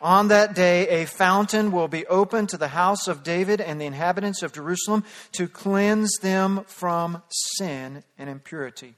On 0.00 0.28
that 0.28 0.54
day, 0.54 1.02
a 1.02 1.06
fountain 1.06 1.72
will 1.72 1.88
be 1.88 2.06
opened 2.06 2.50
to 2.50 2.58
the 2.58 2.68
house 2.68 3.08
of 3.08 3.22
David 3.22 3.60
and 3.60 3.80
the 3.80 3.86
inhabitants 3.86 4.42
of 4.42 4.52
Jerusalem 4.52 5.04
to 5.32 5.48
cleanse 5.48 6.18
them 6.20 6.64
from 6.66 7.22
sin 7.30 8.04
and 8.18 8.28
impurity. 8.28 8.94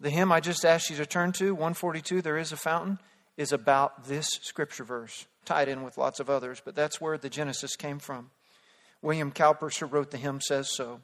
The 0.00 0.10
hymn 0.10 0.30
I 0.30 0.40
just 0.40 0.64
asked 0.64 0.90
you 0.90 0.96
to 0.96 1.06
turn 1.06 1.32
to, 1.32 1.52
142, 1.52 2.22
There 2.22 2.38
is 2.38 2.52
a 2.52 2.56
Fountain, 2.56 2.98
is 3.36 3.52
about 3.52 4.06
this 4.06 4.28
scripture 4.42 4.84
verse, 4.84 5.26
tied 5.44 5.68
in 5.68 5.82
with 5.82 5.98
lots 5.98 6.20
of 6.20 6.30
others, 6.30 6.62
but 6.64 6.74
that's 6.74 7.00
where 7.00 7.18
the 7.18 7.28
Genesis 7.28 7.74
came 7.76 7.98
from. 7.98 8.30
William 9.02 9.32
Cowper, 9.32 9.70
who 9.70 9.86
wrote 9.86 10.10
the 10.10 10.18
hymn, 10.18 10.40
says 10.40 10.70
so. 10.74 11.00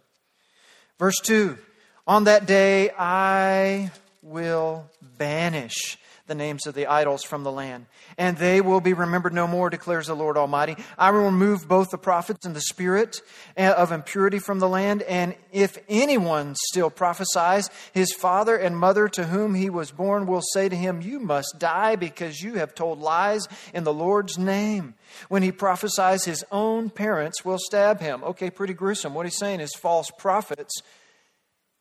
Verse 0.98 1.18
2 1.22 1.58
On 2.06 2.24
that 2.24 2.46
day 2.46 2.90
I 2.96 3.90
will 4.22 4.90
banish 5.18 5.98
the 6.26 6.34
names 6.34 6.66
of 6.66 6.74
the 6.74 6.86
idols 6.86 7.22
from 7.22 7.44
the 7.44 7.52
land. 7.52 7.84
And 8.16 8.38
they 8.38 8.60
will 8.60 8.80
be 8.80 8.94
remembered 8.94 9.34
no 9.34 9.46
more, 9.46 9.68
declares 9.68 10.06
the 10.06 10.14
Lord 10.14 10.38
Almighty. 10.38 10.76
I 10.96 11.10
will 11.10 11.24
remove 11.24 11.68
both 11.68 11.90
the 11.90 11.98
prophets 11.98 12.46
and 12.46 12.56
the 12.56 12.62
spirit 12.62 13.20
eh, 13.56 13.70
of 13.70 13.92
impurity 13.92 14.38
from 14.38 14.58
the 14.58 14.68
land. 14.68 15.02
And 15.02 15.34
if 15.52 15.76
anyone 15.88 16.54
still 16.68 16.88
prophesies, 16.88 17.68
his 17.92 18.12
father 18.12 18.56
and 18.56 18.76
mother 18.76 19.08
to 19.08 19.24
whom 19.24 19.54
he 19.54 19.68
was 19.68 19.90
born 19.90 20.26
will 20.26 20.42
say 20.52 20.68
to 20.68 20.76
him, 20.76 21.02
You 21.02 21.20
must 21.20 21.56
die 21.58 21.96
because 21.96 22.40
you 22.40 22.54
have 22.54 22.74
told 22.74 23.00
lies 23.00 23.46
in 23.74 23.84
the 23.84 23.92
Lord's 23.92 24.38
name. 24.38 24.94
When 25.28 25.42
he 25.42 25.52
prophesies, 25.52 26.24
his 26.24 26.44
own 26.50 26.88
parents 26.88 27.44
will 27.44 27.58
stab 27.58 28.00
him. 28.00 28.24
Okay, 28.24 28.50
pretty 28.50 28.74
gruesome. 28.74 29.12
What 29.12 29.26
he's 29.26 29.36
saying 29.36 29.60
is 29.60 29.74
false 29.74 30.10
prophets 30.10 30.82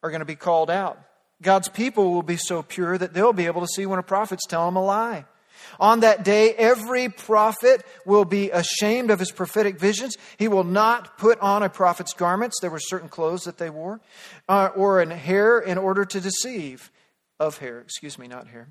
are 0.03 0.09
going 0.09 0.19
to 0.19 0.25
be 0.25 0.35
called 0.35 0.69
out. 0.69 0.99
God's 1.43 1.69
people 1.69 2.11
will 2.11 2.23
be 2.23 2.37
so 2.37 2.63
pure 2.63 2.97
that 2.97 3.13
they'll 3.13 3.33
be 3.33 3.45
able 3.45 3.61
to 3.61 3.67
see 3.67 3.85
when 3.85 3.99
a 3.99 4.03
prophet's 4.03 4.47
telling 4.47 4.73
them 4.73 4.77
a 4.77 4.85
lie. 4.85 5.25
On 5.79 6.01
that 6.01 6.23
day, 6.23 6.53
every 6.53 7.09
prophet 7.09 7.83
will 8.05 8.25
be 8.25 8.51
ashamed 8.51 9.09
of 9.11 9.19
his 9.19 9.31
prophetic 9.31 9.79
visions. 9.79 10.15
He 10.37 10.47
will 10.47 10.63
not 10.63 11.17
put 11.17 11.39
on 11.39 11.63
a 11.63 11.69
prophet's 11.69 12.13
garments. 12.13 12.59
There 12.61 12.69
were 12.69 12.79
certain 12.79 13.09
clothes 13.09 13.43
that 13.43 13.57
they 13.57 13.69
wore, 13.69 13.99
uh, 14.47 14.69
or 14.75 15.01
an 15.01 15.09
hair 15.09 15.59
in 15.59 15.77
order 15.77 16.05
to 16.05 16.21
deceive. 16.21 16.91
Of 17.39 17.57
hair, 17.57 17.79
excuse 17.79 18.19
me, 18.19 18.27
not 18.27 18.47
hair. 18.47 18.69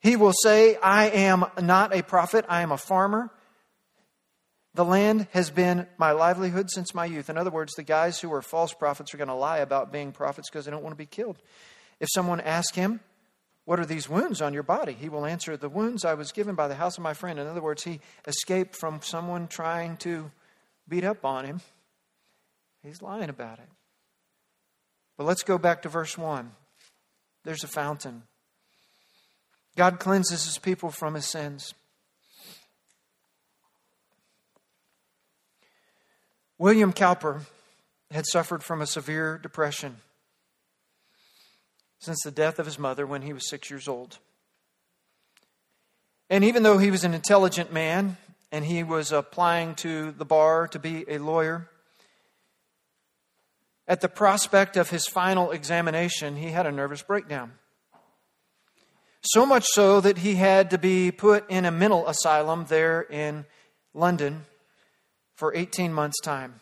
He 0.00 0.16
will 0.16 0.32
say, 0.32 0.76
I 0.76 1.06
am 1.10 1.44
not 1.60 1.94
a 1.94 2.02
prophet, 2.02 2.44
I 2.48 2.62
am 2.62 2.72
a 2.72 2.78
farmer. 2.78 3.30
The 4.74 4.84
land 4.84 5.28
has 5.30 5.50
been 5.50 5.86
my 5.98 6.10
livelihood 6.10 6.68
since 6.68 6.94
my 6.94 7.04
youth. 7.04 7.30
In 7.30 7.38
other 7.38 7.50
words, 7.50 7.74
the 7.74 7.84
guys 7.84 8.18
who 8.18 8.32
are 8.32 8.42
false 8.42 8.74
prophets 8.74 9.14
are 9.14 9.16
going 9.16 9.28
to 9.28 9.34
lie 9.34 9.58
about 9.58 9.92
being 9.92 10.10
prophets 10.10 10.50
because 10.50 10.64
they 10.64 10.72
don't 10.72 10.82
want 10.82 10.92
to 10.92 10.98
be 10.98 11.06
killed. 11.06 11.38
If 12.00 12.08
someone 12.12 12.40
asks 12.40 12.76
him, 12.76 12.98
What 13.66 13.78
are 13.78 13.86
these 13.86 14.08
wounds 14.08 14.42
on 14.42 14.52
your 14.52 14.64
body? 14.64 14.94
he 14.94 15.08
will 15.08 15.26
answer, 15.26 15.56
The 15.56 15.68
wounds 15.68 16.04
I 16.04 16.14
was 16.14 16.32
given 16.32 16.56
by 16.56 16.66
the 16.66 16.74
house 16.74 16.98
of 16.98 17.04
my 17.04 17.14
friend. 17.14 17.38
In 17.38 17.46
other 17.46 17.62
words, 17.62 17.84
he 17.84 18.00
escaped 18.26 18.74
from 18.74 19.00
someone 19.00 19.46
trying 19.46 19.96
to 19.98 20.32
beat 20.88 21.04
up 21.04 21.24
on 21.24 21.44
him. 21.44 21.60
He's 22.82 23.00
lying 23.00 23.30
about 23.30 23.60
it. 23.60 23.68
But 25.16 25.24
let's 25.24 25.44
go 25.44 25.56
back 25.56 25.82
to 25.82 25.88
verse 25.88 26.18
1. 26.18 26.50
There's 27.44 27.62
a 27.62 27.68
fountain. 27.68 28.24
God 29.76 30.00
cleanses 30.00 30.44
his 30.44 30.58
people 30.58 30.90
from 30.90 31.14
his 31.14 31.26
sins. 31.26 31.74
William 36.58 36.92
Cowper 36.92 37.42
had 38.10 38.26
suffered 38.26 38.62
from 38.62 38.80
a 38.80 38.86
severe 38.86 39.38
depression 39.38 39.96
since 41.98 42.22
the 42.22 42.30
death 42.30 42.58
of 42.58 42.66
his 42.66 42.78
mother 42.78 43.06
when 43.06 43.22
he 43.22 43.32
was 43.32 43.48
six 43.48 43.70
years 43.70 43.88
old. 43.88 44.18
And 46.30 46.44
even 46.44 46.62
though 46.62 46.78
he 46.78 46.90
was 46.90 47.02
an 47.04 47.14
intelligent 47.14 47.72
man 47.72 48.16
and 48.52 48.64
he 48.64 48.82
was 48.82 49.10
applying 49.10 49.74
to 49.76 50.12
the 50.12 50.24
bar 50.24 50.68
to 50.68 50.78
be 50.78 51.04
a 51.08 51.18
lawyer, 51.18 51.68
at 53.88 54.00
the 54.00 54.08
prospect 54.08 54.76
of 54.76 54.90
his 54.90 55.06
final 55.06 55.50
examination, 55.50 56.36
he 56.36 56.50
had 56.50 56.66
a 56.66 56.72
nervous 56.72 57.02
breakdown. 57.02 57.52
So 59.22 59.44
much 59.44 59.64
so 59.64 60.00
that 60.00 60.18
he 60.18 60.36
had 60.36 60.70
to 60.70 60.78
be 60.78 61.10
put 61.10 61.50
in 61.50 61.64
a 61.64 61.70
mental 61.70 62.06
asylum 62.06 62.66
there 62.68 63.02
in 63.02 63.44
London 63.92 64.44
for 65.34 65.54
18 65.54 65.92
months' 65.92 66.20
time. 66.22 66.60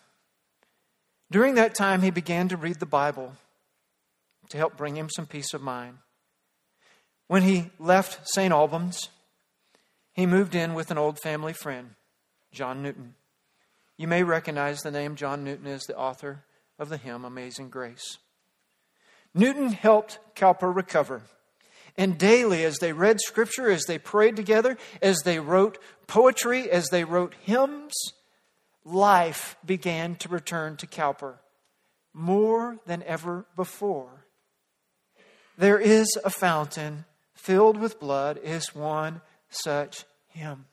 During 1.31 1.55
that 1.55 1.75
time, 1.75 2.03
he 2.03 2.11
began 2.11 2.49
to 2.49 2.57
read 2.57 2.79
the 2.79 2.87
Bible 2.87 3.35
to 4.51 4.59
help 4.59 4.77
bring 4.77 4.97
him 4.97 5.09
some 5.09 5.27
peace 5.27 5.55
of 5.55 5.63
mind. 5.63 5.99
When 7.27 7.43
he 7.43 7.71
left 7.79 8.29
St. 8.29 8.53
Albans, 8.53 9.09
he 10.13 10.27
moved 10.27 10.55
in 10.55 10.75
with 10.75 10.91
an 10.91 10.99
old 10.99 11.19
family 11.19 11.55
friend, 11.55 11.95
John 12.53 12.83
Newton. 12.83 13.15
You 13.97 14.09
may 14.09 14.23
recognize 14.23 14.81
the 14.81 14.91
name 14.91 15.17
John 15.17 15.45
Newton 15.45 15.67
as 15.67 15.85
the 15.85 15.97
author 15.97 16.45
of 16.79 16.89
the 16.89 16.99
hymn 16.99 17.25
Amazing 17.25 17.71
Grace. 17.71 18.19
Newton 19.35 19.73
helped 19.73 20.19
Cowper 20.35 20.71
recover. 20.71 21.23
And 21.97 22.19
daily, 22.19 22.65
as 22.65 22.79
they 22.79 22.93
read 22.93 23.21
scripture, 23.21 23.71
as 23.71 23.85
they 23.85 23.99
prayed 23.99 24.37
together, 24.37 24.79
as 25.01 25.19
they 25.21 25.39
wrote 25.39 25.79
poetry, 26.07 26.71
as 26.71 26.89
they 26.89 27.05
wrote 27.05 27.35
hymns, 27.43 27.93
life 28.85 29.57
began 29.65 30.17
to 30.17 30.29
return 30.29 30.77
to 30.77 30.87
Cowper 30.87 31.39
more 32.13 32.79
than 32.87 33.03
ever 33.05 33.47
before. 33.57 34.27
There 35.57 35.79
is 35.79 36.19
a 36.25 36.31
fountain 36.31 37.05
filled 37.35 37.79
with 37.79 38.01
blood, 38.01 38.39
is 38.43 38.75
one 38.75 39.21
such 39.49 40.05
hymn. 40.29 40.67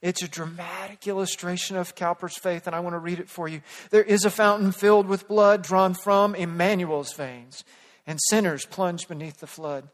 It's 0.00 0.22
a 0.22 0.28
dramatic 0.28 1.06
illustration 1.06 1.76
of 1.76 1.94
Cowper's 1.94 2.36
faith, 2.36 2.66
and 2.66 2.76
I 2.76 2.80
want 2.80 2.94
to 2.94 2.98
read 2.98 3.20
it 3.20 3.30
for 3.30 3.48
you. 3.48 3.62
There 3.90 4.02
is 4.02 4.24
a 4.24 4.30
fountain 4.30 4.70
filled 4.70 5.06
with 5.06 5.28
blood 5.28 5.62
drawn 5.62 5.94
from 5.94 6.34
Emmanuel's 6.34 7.14
veins, 7.14 7.64
and 8.06 8.20
sinners 8.28 8.66
plunged 8.66 9.08
beneath 9.08 9.38
the 9.38 9.46
flood 9.46 9.88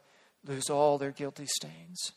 lose 0.45 0.69
all 0.69 0.97
their 0.97 1.11
guilty 1.11 1.45
stains. 1.45 2.11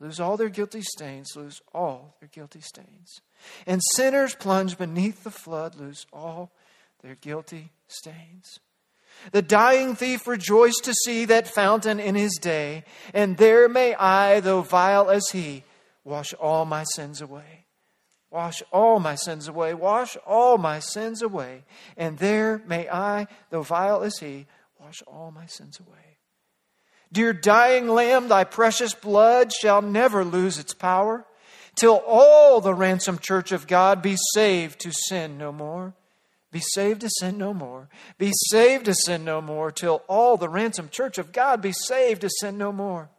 Lose 0.00 0.20
all 0.20 0.36
their 0.36 0.48
guilty 0.48 0.82
stains, 0.82 1.34
lose 1.34 1.60
all 1.74 2.16
their 2.20 2.28
guilty 2.28 2.60
stains. 2.60 3.20
And 3.66 3.80
sinners 3.94 4.34
plunged 4.34 4.78
beneath 4.78 5.24
the 5.24 5.30
flood 5.30 5.74
lose 5.74 6.06
all 6.12 6.52
their 7.02 7.16
guilty 7.16 7.72
stains. 7.88 8.60
The 9.32 9.42
dying 9.42 9.96
thief 9.96 10.28
rejoiced 10.28 10.84
to 10.84 10.94
see 10.94 11.24
that 11.24 11.48
fountain 11.48 11.98
in 11.98 12.14
his 12.14 12.38
day, 12.40 12.84
and 13.12 13.36
there 13.36 13.68
may 13.68 13.94
I, 13.96 14.38
though 14.38 14.62
vile 14.62 15.10
as 15.10 15.28
he, 15.30 15.64
wash 16.04 16.32
all 16.34 16.64
my 16.64 16.84
sins 16.84 17.20
away. 17.20 17.64
Wash 18.30 18.62
all 18.72 19.00
my 19.00 19.14
sins 19.14 19.48
away. 19.48 19.74
Wash 19.74 20.16
all 20.26 20.58
my 20.58 20.80
sins 20.80 21.22
away. 21.22 21.64
And 21.96 22.18
there 22.18 22.62
may 22.66 22.88
I, 22.88 23.26
though 23.50 23.62
vile 23.62 24.02
as 24.02 24.18
he, 24.18 24.46
wash 24.78 25.02
all 25.06 25.30
my 25.30 25.46
sins 25.46 25.80
away. 25.80 26.07
Dear 27.10 27.32
dying 27.32 27.88
lamb, 27.88 28.28
thy 28.28 28.44
precious 28.44 28.94
blood 28.94 29.52
shall 29.52 29.80
never 29.82 30.24
lose 30.24 30.58
its 30.58 30.74
power 30.74 31.24
till 31.74 32.02
all 32.06 32.60
the 32.60 32.74
ransomed 32.74 33.22
church 33.22 33.52
of 33.52 33.66
God 33.66 34.02
be 34.02 34.16
saved 34.34 34.80
to 34.80 34.92
sin 34.92 35.38
no 35.38 35.52
more. 35.52 35.94
Be 36.50 36.60
saved 36.60 37.02
to 37.02 37.10
sin 37.20 37.38
no 37.38 37.52
more. 37.52 37.88
Be 38.16 38.32
saved 38.50 38.86
to 38.86 38.94
sin 38.94 39.24
no 39.24 39.40
more 39.40 39.70
till 39.70 40.02
all 40.08 40.36
the 40.36 40.48
ransomed 40.48 40.90
church 40.90 41.18
of 41.18 41.32
God 41.32 41.60
be 41.60 41.72
saved 41.72 42.22
to 42.22 42.30
sin 42.40 42.56
no 42.58 42.72
more. 42.72 43.10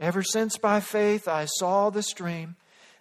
Ever 0.00 0.22
since 0.22 0.56
by 0.58 0.80
faith 0.80 1.28
I 1.28 1.44
saw 1.46 1.90
the 1.90 2.02
stream, 2.02 2.56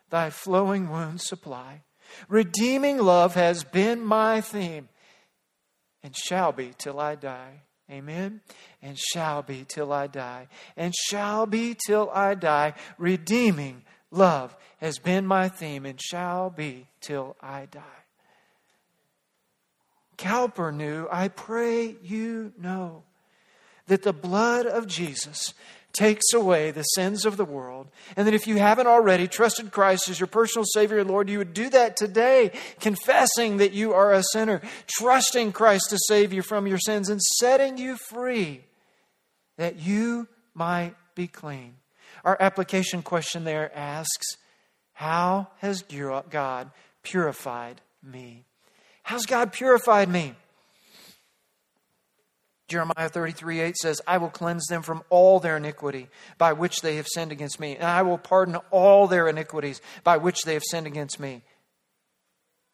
thy 0.10 0.30
flowing 0.30 0.90
wounds 0.90 1.28
supply. 1.28 1.82
Redeeming 2.30 3.00
love 3.00 3.34
has 3.36 3.64
been 3.64 4.06
my 4.06 4.42
theme 4.42 4.90
and 6.04 6.16
shall 6.16 6.52
be 6.52 6.74
till 6.78 7.00
I 7.00 7.16
die. 7.16 7.64
Amen. 7.92 8.42
And 8.82 8.98
shall 8.98 9.42
be 9.42 9.66
till 9.68 9.92
I 9.92 10.08
die. 10.08 10.48
And 10.78 10.94
shall 10.96 11.46
be 11.46 11.76
till 11.76 12.10
I 12.14 12.36
die. 12.36 12.74
Redeeming 12.98 13.84
love 14.12 14.56
has 14.78 14.98
been 14.98 15.26
my 15.26 15.50
theme 15.50 15.86
and 15.86 16.02
shall 16.02 16.50
be 16.50 16.88
till 17.02 17.36
I 17.42 17.68
die. 17.70 17.82
Cowper 20.18 20.72
knew, 20.72 21.08
I 21.12 21.30
pray 21.30 21.96
you 22.02 22.54
know, 22.58 23.04
that 23.88 24.04
the 24.04 24.14
blood 24.14 24.66
of 24.68 24.88
Jesus 24.88 25.54
takes 25.94 26.34
away 26.34 26.72
the 26.72 26.84
sins 26.84 27.26
of 27.26 27.38
the 27.38 27.46
world. 27.46 27.88
And 28.16 28.28
that 28.28 28.34
if 28.34 28.48
you 28.48 28.58
haven't 28.58 28.88
already 28.88 29.28
trusted 29.28 29.72
Christ 29.72 30.10
as 30.10 30.20
your 30.20 30.28
personal 30.28 30.66
Savior 30.66 31.00
and 31.00 31.10
Lord, 31.10 31.30
you 31.30 31.38
would 31.38 31.54
do 31.54 31.70
that 31.70 31.98
today, 31.98 32.52
confessing 32.80 33.58
that 33.58 33.74
you 33.74 33.94
are 33.94 34.14
a 34.14 34.24
sinner, 34.32 34.62
trusting 34.88 35.52
Christ 35.52 35.86
to 35.90 35.98
save 36.08 36.34
you 36.34 36.42
from 36.42 36.68
your 36.68 36.80
sins, 36.80 37.10
and 37.10 37.22
setting 37.22 37.78
you 37.78 37.98
free 38.10 38.64
that 39.58 39.80
you 39.80 40.28
might 40.54 40.96
be 41.16 41.28
clean. 41.28 41.76
Our 42.24 42.38
application 42.40 43.02
question 43.02 43.44
there 43.44 43.76
asks 43.76 44.38
How 44.94 45.48
has 45.60 45.84
God 45.84 46.72
purified 47.04 47.82
me? 48.04 48.46
How's 49.04 49.26
God 49.26 49.52
purified 49.52 50.10
me? 50.10 50.36
Jeremiah 52.72 53.10
33 53.10 53.60
8 53.60 53.78
says, 53.78 54.02
I 54.08 54.18
will 54.18 54.30
cleanse 54.30 54.66
them 54.68 54.82
from 54.82 55.04
all 55.10 55.40
their 55.40 55.58
iniquity 55.58 56.10
by 56.38 56.54
which 56.54 56.82
they 56.82 56.96
have 56.96 57.08
sinned 57.08 57.32
against 57.32 57.60
me, 57.60 57.76
and 57.76 57.84
I 57.84 58.02
will 58.02 58.18
pardon 58.18 58.56
all 58.72 59.08
their 59.08 59.28
iniquities 59.28 59.82
by 60.04 60.18
which 60.18 60.44
they 60.44 60.54
have 60.54 60.64
sinned 60.64 60.88
against 60.88 61.20
me. 61.20 61.44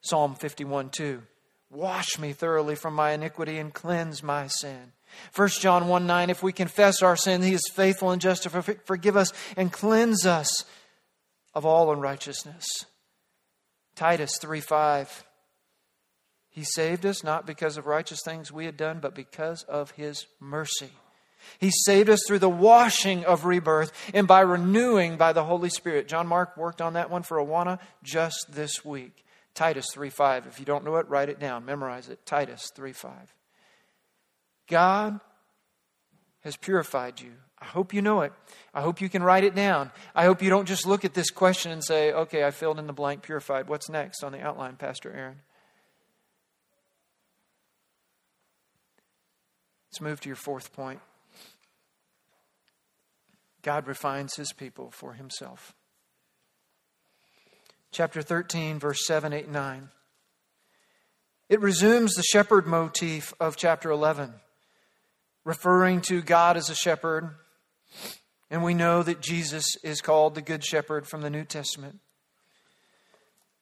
Psalm 0.01 0.35
51 0.35 0.89
2. 0.91 1.23
Wash 1.69 2.17
me 2.17 2.31
thoroughly 2.31 2.75
from 2.75 2.93
my 2.93 3.11
iniquity 3.11 3.57
and 3.57 3.73
cleanse 3.73 4.23
my 4.23 4.47
sin. 4.47 4.93
1 5.35 5.49
John 5.59 5.87
1 5.87 6.07
9, 6.07 6.29
if 6.29 6.43
we 6.43 6.53
confess 6.53 7.01
our 7.01 7.15
sin, 7.15 7.41
he 7.41 7.53
is 7.53 7.71
faithful 7.73 8.11
and 8.11 8.21
just 8.21 8.43
to 8.43 8.49
forgive 8.85 9.17
us 9.17 9.33
and 9.57 9.73
cleanse 9.73 10.25
us 10.25 10.63
of 11.53 11.65
all 11.65 11.91
unrighteousness. 11.91 12.65
Titus 13.95 14.37
3 14.39 14.61
5. 14.61 15.26
He 16.57 16.63
saved 16.63 17.05
us 17.05 17.23
not 17.23 17.45
because 17.45 17.77
of 17.77 17.85
righteous 17.85 18.23
things 18.25 18.51
we 18.51 18.65
had 18.65 18.77
done, 18.77 18.97
but 18.99 19.13
because 19.13 19.61
of 19.65 19.91
His 19.91 20.25
mercy. 20.39 20.89
He 21.59 21.69
saved 21.69 22.09
us 22.09 22.23
through 22.25 22.39
the 22.39 22.49
washing 22.49 23.23
of 23.25 23.45
rebirth 23.45 23.91
and 24.11 24.27
by 24.27 24.39
renewing 24.39 25.17
by 25.17 25.33
the 25.33 25.43
Holy 25.43 25.69
Spirit. 25.69 26.07
John 26.07 26.25
Mark 26.25 26.57
worked 26.57 26.81
on 26.81 26.93
that 26.93 27.11
one 27.11 27.21
for 27.21 27.37
Awana 27.37 27.77
just 28.01 28.47
this 28.49 28.83
week. 28.83 29.23
Titus 29.53 29.85
3:5. 29.93 30.47
If 30.47 30.57
you 30.57 30.65
don't 30.65 30.83
know 30.83 30.95
it, 30.95 31.07
write 31.07 31.29
it 31.29 31.39
down, 31.39 31.63
memorize 31.63 32.09
it. 32.09 32.25
Titus 32.25 32.71
3:5. 32.75 33.35
God 34.67 35.19
has 36.39 36.57
purified 36.57 37.21
you. 37.21 37.33
I 37.59 37.65
hope 37.65 37.93
you 37.93 38.01
know 38.01 38.21
it. 38.21 38.33
I 38.73 38.81
hope 38.81 38.99
you 38.99 39.09
can 39.09 39.21
write 39.21 39.43
it 39.43 39.53
down. 39.53 39.91
I 40.15 40.25
hope 40.25 40.41
you 40.41 40.49
don't 40.49 40.65
just 40.65 40.87
look 40.87 41.05
at 41.05 41.13
this 41.13 41.29
question 41.29 41.71
and 41.71 41.83
say, 41.83 42.11
"Okay, 42.11 42.43
I 42.43 42.49
filled 42.49 42.79
in 42.79 42.87
the 42.87 42.93
blank 42.93 43.21
purified. 43.21 43.67
What's 43.67 43.89
next 43.89 44.23
on 44.23 44.31
the 44.31 44.41
outline, 44.41 44.77
Pastor 44.77 45.13
Aaron?" 45.13 45.41
Let's 49.97 50.09
move 50.11 50.21
to 50.21 50.29
your 50.29 50.35
fourth 50.35 50.73
point. 50.73 50.99
God 53.63 53.87
refines 53.87 54.35
his 54.35 54.53
people 54.53 54.91
for 54.91 55.13
himself. 55.13 55.73
Chapter 57.91 58.21
13, 58.21 58.77
verse 58.77 59.07
7, 59.07 59.33
8, 59.33 59.49
9. 59.49 59.89
It 61.49 61.61
resumes 61.61 62.13
the 62.13 62.21
shepherd 62.21 62.67
motif 62.67 63.33
of 63.39 63.57
chapter 63.57 63.89
11, 63.89 64.35
referring 65.43 66.01
to 66.01 66.21
God 66.21 66.57
as 66.57 66.69
a 66.69 66.75
shepherd. 66.75 67.31
And 68.51 68.63
we 68.63 68.75
know 68.75 69.01
that 69.01 69.19
Jesus 69.19 69.65
is 69.83 69.99
called 69.99 70.35
the 70.35 70.43
Good 70.43 70.63
Shepherd 70.63 71.07
from 71.07 71.21
the 71.21 71.31
New 71.31 71.43
Testament. 71.43 72.01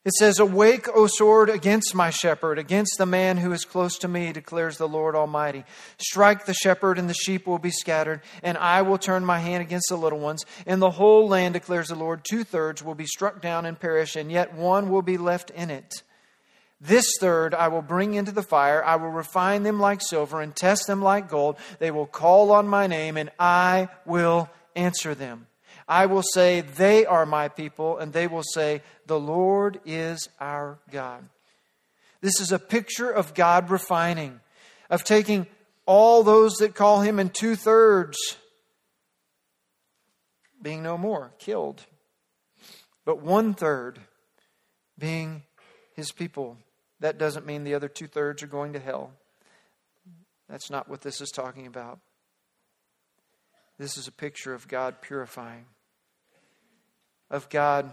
It 0.06 0.12
says, 0.12 0.38
Awake, 0.38 0.86
O 0.94 1.08
sword, 1.08 1.50
against 1.50 1.92
my 1.92 2.10
shepherd, 2.10 2.60
against 2.60 2.94
the 2.96 3.06
man 3.06 3.38
who 3.38 3.50
is 3.50 3.64
close 3.64 3.98
to 3.98 4.06
me, 4.06 4.32
declares 4.32 4.78
the 4.78 4.86
Lord 4.86 5.16
Almighty. 5.16 5.64
Strike 5.98 6.46
the 6.46 6.54
shepherd, 6.54 6.96
and 6.96 7.10
the 7.10 7.14
sheep 7.14 7.44
will 7.44 7.58
be 7.58 7.72
scattered, 7.72 8.20
and 8.40 8.56
I 8.56 8.82
will 8.82 8.98
turn 8.98 9.24
my 9.24 9.40
hand 9.40 9.62
against 9.62 9.88
the 9.88 9.96
little 9.96 10.20
ones. 10.20 10.44
And 10.64 10.80
the 10.80 10.92
whole 10.92 11.26
land, 11.26 11.54
declares 11.54 11.88
the 11.88 11.96
Lord, 11.96 12.20
two 12.22 12.44
thirds 12.44 12.84
will 12.84 12.94
be 12.94 13.04
struck 13.04 13.42
down 13.42 13.66
and 13.66 13.80
perish, 13.80 14.14
and 14.14 14.30
yet 14.30 14.54
one 14.54 14.90
will 14.90 15.02
be 15.02 15.18
left 15.18 15.50
in 15.50 15.70
it. 15.70 16.04
This 16.80 17.06
third 17.18 17.52
I 17.52 17.66
will 17.66 17.82
bring 17.82 18.14
into 18.14 18.30
the 18.30 18.44
fire. 18.44 18.84
I 18.84 18.94
will 18.94 19.10
refine 19.10 19.64
them 19.64 19.80
like 19.80 20.00
silver 20.00 20.40
and 20.40 20.54
test 20.54 20.86
them 20.86 21.02
like 21.02 21.28
gold. 21.28 21.56
They 21.80 21.90
will 21.90 22.06
call 22.06 22.52
on 22.52 22.68
my 22.68 22.86
name, 22.86 23.16
and 23.16 23.30
I 23.40 23.88
will 24.04 24.48
answer 24.76 25.16
them. 25.16 25.48
I 25.88 26.06
will 26.06 26.22
say, 26.22 26.60
They 26.60 27.06
are 27.06 27.26
my 27.26 27.48
people, 27.48 27.98
and 27.98 28.12
they 28.12 28.26
will 28.26 28.42
say, 28.42 28.82
The 29.06 29.20
Lord 29.20 29.80
is 29.84 30.28
our 30.40 30.78
God. 30.90 31.28
This 32.20 32.40
is 32.40 32.50
a 32.50 32.58
picture 32.58 33.10
of 33.10 33.34
God 33.34 33.70
refining, 33.70 34.40
of 34.90 35.04
taking 35.04 35.46
all 35.84 36.22
those 36.22 36.54
that 36.56 36.74
call 36.74 37.02
him 37.02 37.20
in 37.20 37.30
two 37.30 37.54
thirds, 37.54 38.16
being 40.60 40.82
no 40.82 40.98
more, 40.98 41.32
killed, 41.38 41.84
but 43.04 43.22
one 43.22 43.54
third 43.54 44.00
being 44.98 45.42
his 45.94 46.10
people. 46.10 46.56
That 46.98 47.18
doesn't 47.18 47.46
mean 47.46 47.62
the 47.62 47.74
other 47.74 47.88
two 47.88 48.08
thirds 48.08 48.42
are 48.42 48.48
going 48.48 48.72
to 48.72 48.80
hell. 48.80 49.12
That's 50.48 50.70
not 50.70 50.88
what 50.88 51.02
this 51.02 51.20
is 51.20 51.30
talking 51.30 51.66
about. 51.66 52.00
This 53.78 53.98
is 53.98 54.08
a 54.08 54.12
picture 54.12 54.54
of 54.54 54.66
God 54.66 55.02
purifying 55.02 55.66
of 57.30 57.48
God 57.48 57.90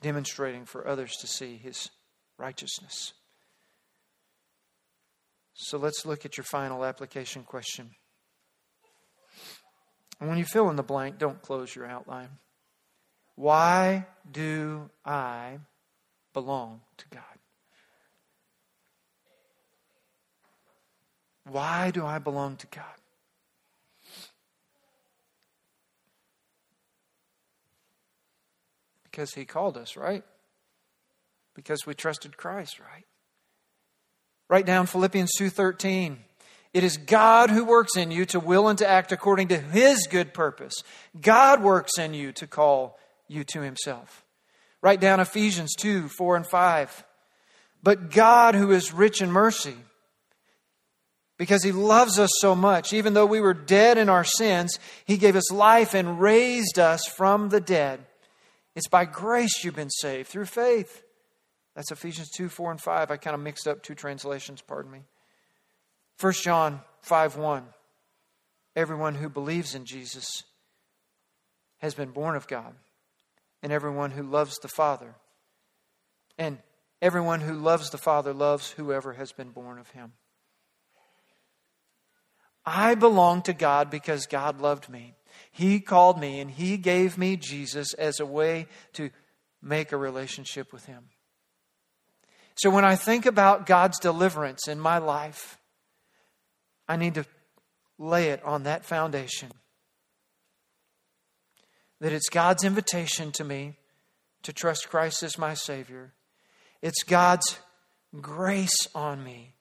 demonstrating 0.00 0.64
for 0.64 0.86
others 0.86 1.12
to 1.20 1.26
see 1.26 1.56
his 1.56 1.90
righteousness. 2.38 3.12
So 5.54 5.78
let's 5.78 6.04
look 6.04 6.24
at 6.24 6.36
your 6.36 6.44
final 6.44 6.84
application 6.84 7.44
question. 7.44 7.90
And 10.18 10.28
when 10.28 10.38
you 10.38 10.44
fill 10.44 10.70
in 10.70 10.76
the 10.76 10.82
blank, 10.82 11.18
don't 11.18 11.42
close 11.42 11.74
your 11.74 11.86
outline. 11.86 12.28
Why 13.34 14.06
do 14.30 14.90
I 15.04 15.58
belong 16.32 16.80
to 16.98 17.04
God? 17.08 17.22
Why 21.44 21.90
do 21.90 22.06
I 22.06 22.18
belong 22.18 22.56
to 22.56 22.66
God? 22.68 23.01
Because 29.12 29.34
he 29.34 29.44
called 29.44 29.76
us, 29.76 29.96
right? 29.96 30.24
Because 31.54 31.86
we 31.86 31.94
trusted 31.94 32.36
Christ, 32.36 32.80
right? 32.80 33.04
Write 34.48 34.66
down 34.66 34.86
Philippians 34.86 35.32
2:13. 35.38 36.24
It 36.72 36.82
is 36.82 36.96
God 36.96 37.50
who 37.50 37.64
works 37.64 37.96
in 37.96 38.10
you 38.10 38.24
to 38.26 38.40
will 38.40 38.66
and 38.68 38.78
to 38.78 38.88
act 38.88 39.12
according 39.12 39.48
to 39.48 39.58
his 39.58 40.06
good 40.06 40.32
purpose. 40.32 40.82
God 41.20 41.62
works 41.62 41.98
in 41.98 42.14
you 42.14 42.32
to 42.32 42.46
call 42.46 42.98
you 43.28 43.44
to 43.44 43.60
himself. 43.60 44.24
Write 44.80 45.00
down 45.00 45.20
Ephesians 45.20 45.74
2 45.76 46.08
4 46.08 46.36
and 46.36 46.46
5. 46.46 47.04
But 47.82 48.10
God, 48.10 48.54
who 48.54 48.70
is 48.70 48.92
rich 48.92 49.20
in 49.20 49.30
mercy, 49.30 49.76
because 51.36 51.62
he 51.62 51.72
loves 51.72 52.18
us 52.18 52.30
so 52.38 52.54
much, 52.54 52.92
even 52.92 53.14
though 53.14 53.26
we 53.26 53.40
were 53.40 53.54
dead 53.54 53.98
in 53.98 54.08
our 54.08 54.24
sins, 54.24 54.78
he 55.04 55.18
gave 55.18 55.36
us 55.36 55.50
life 55.50 55.92
and 55.92 56.20
raised 56.20 56.78
us 56.78 57.06
from 57.06 57.48
the 57.48 57.60
dead. 57.60 58.06
It's 58.74 58.88
by 58.88 59.04
grace 59.04 59.64
you've 59.64 59.76
been 59.76 59.90
saved 59.90 60.28
through 60.28 60.46
faith. 60.46 61.02
That's 61.74 61.90
Ephesians 61.90 62.30
2, 62.30 62.48
4, 62.48 62.72
and 62.72 62.80
5. 62.80 63.10
I 63.10 63.16
kind 63.16 63.34
of 63.34 63.40
mixed 63.40 63.66
up 63.66 63.82
two 63.82 63.94
translations, 63.94 64.60
pardon 64.60 64.90
me. 64.90 65.02
1 66.20 66.32
John 66.34 66.80
5, 67.02 67.36
1. 67.36 67.64
Everyone 68.76 69.14
who 69.14 69.28
believes 69.28 69.74
in 69.74 69.84
Jesus 69.84 70.44
has 71.78 71.94
been 71.94 72.10
born 72.10 72.36
of 72.36 72.46
God, 72.46 72.74
and 73.62 73.72
everyone 73.72 74.12
who 74.12 74.22
loves 74.22 74.58
the 74.58 74.68
Father. 74.68 75.14
And 76.38 76.58
everyone 77.02 77.40
who 77.40 77.54
loves 77.54 77.90
the 77.90 77.98
Father 77.98 78.32
loves 78.32 78.70
whoever 78.70 79.14
has 79.14 79.32
been 79.32 79.50
born 79.50 79.78
of 79.78 79.90
him. 79.90 80.12
I 82.64 82.94
belong 82.94 83.42
to 83.42 83.52
God 83.52 83.90
because 83.90 84.26
God 84.26 84.60
loved 84.60 84.88
me. 84.88 85.14
He 85.50 85.80
called 85.80 86.20
me 86.20 86.40
and 86.40 86.50
He 86.50 86.76
gave 86.76 87.18
me 87.18 87.36
Jesus 87.36 87.94
as 87.94 88.20
a 88.20 88.26
way 88.26 88.66
to 88.94 89.10
make 89.60 89.92
a 89.92 89.96
relationship 89.96 90.72
with 90.72 90.86
Him. 90.86 91.08
So 92.54 92.70
when 92.70 92.84
I 92.84 92.96
think 92.96 93.26
about 93.26 93.66
God's 93.66 93.98
deliverance 93.98 94.68
in 94.68 94.78
my 94.78 94.98
life, 94.98 95.58
I 96.88 96.96
need 96.96 97.14
to 97.14 97.24
lay 97.98 98.30
it 98.30 98.42
on 98.44 98.64
that 98.64 98.84
foundation. 98.84 99.50
That 102.00 102.12
it's 102.12 102.28
God's 102.28 102.64
invitation 102.64 103.32
to 103.32 103.44
me 103.44 103.76
to 104.42 104.52
trust 104.52 104.90
Christ 104.90 105.22
as 105.22 105.38
my 105.38 105.54
Savior. 105.54 106.12
It's 106.82 107.04
God's 107.04 107.58
grace 108.20 108.88
on 108.94 109.22
me 109.22 109.54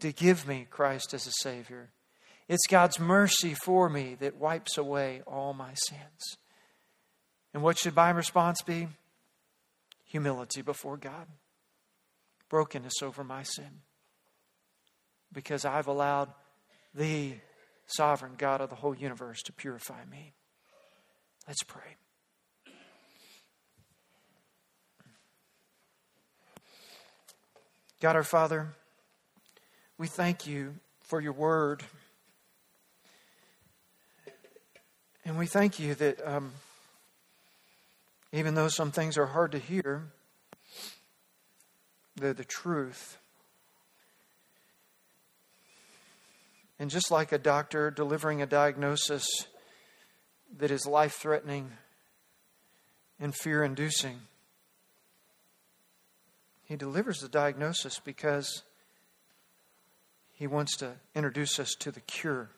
to 0.00 0.12
give 0.12 0.46
me 0.46 0.66
Christ 0.68 1.14
as 1.14 1.26
a 1.26 1.32
Savior. 1.42 1.90
It's 2.48 2.66
God's 2.66 2.98
mercy 2.98 3.54
for 3.54 3.90
me 3.90 4.16
that 4.20 4.36
wipes 4.36 4.78
away 4.78 5.22
all 5.26 5.52
my 5.52 5.74
sins. 5.74 6.38
And 7.52 7.62
what 7.62 7.78
should 7.78 7.94
my 7.94 8.10
response 8.10 8.62
be? 8.62 8.88
Humility 10.06 10.62
before 10.62 10.96
God, 10.96 11.26
brokenness 12.48 13.02
over 13.02 13.22
my 13.22 13.42
sin. 13.42 13.82
Because 15.30 15.66
I've 15.66 15.88
allowed 15.88 16.30
the 16.94 17.34
sovereign 17.86 18.32
God 18.38 18.62
of 18.62 18.70
the 18.70 18.76
whole 18.76 18.94
universe 18.94 19.42
to 19.42 19.52
purify 19.52 20.04
me. 20.10 20.32
Let's 21.46 21.62
pray. 21.62 21.96
God 28.00 28.16
our 28.16 28.22
Father, 28.22 28.74
we 29.98 30.06
thank 30.06 30.46
you 30.46 30.76
for 31.02 31.20
your 31.20 31.32
word. 31.32 31.82
And 35.28 35.36
we 35.36 35.44
thank 35.46 35.78
you 35.78 35.94
that 35.96 36.26
um, 36.26 36.52
even 38.32 38.54
though 38.54 38.68
some 38.68 38.90
things 38.90 39.18
are 39.18 39.26
hard 39.26 39.52
to 39.52 39.58
hear, 39.58 40.06
they're 42.16 42.32
the 42.32 42.46
truth. 42.46 43.18
And 46.78 46.88
just 46.88 47.10
like 47.10 47.30
a 47.30 47.36
doctor 47.36 47.90
delivering 47.90 48.40
a 48.40 48.46
diagnosis 48.46 49.26
that 50.56 50.70
is 50.70 50.86
life 50.86 51.16
threatening 51.16 51.72
and 53.20 53.34
fear 53.34 53.62
inducing, 53.62 54.20
he 56.64 56.74
delivers 56.74 57.18
the 57.18 57.28
diagnosis 57.28 58.00
because 58.02 58.62
he 60.32 60.46
wants 60.46 60.74
to 60.78 60.92
introduce 61.14 61.60
us 61.60 61.74
to 61.80 61.90
the 61.90 62.00
cure 62.00 62.48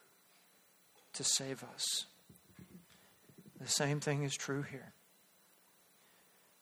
to 1.14 1.24
save 1.24 1.64
us. 1.64 2.06
The 3.60 3.68
same 3.68 4.00
thing 4.00 4.22
is 4.22 4.34
true 4.34 4.62
here. 4.62 4.92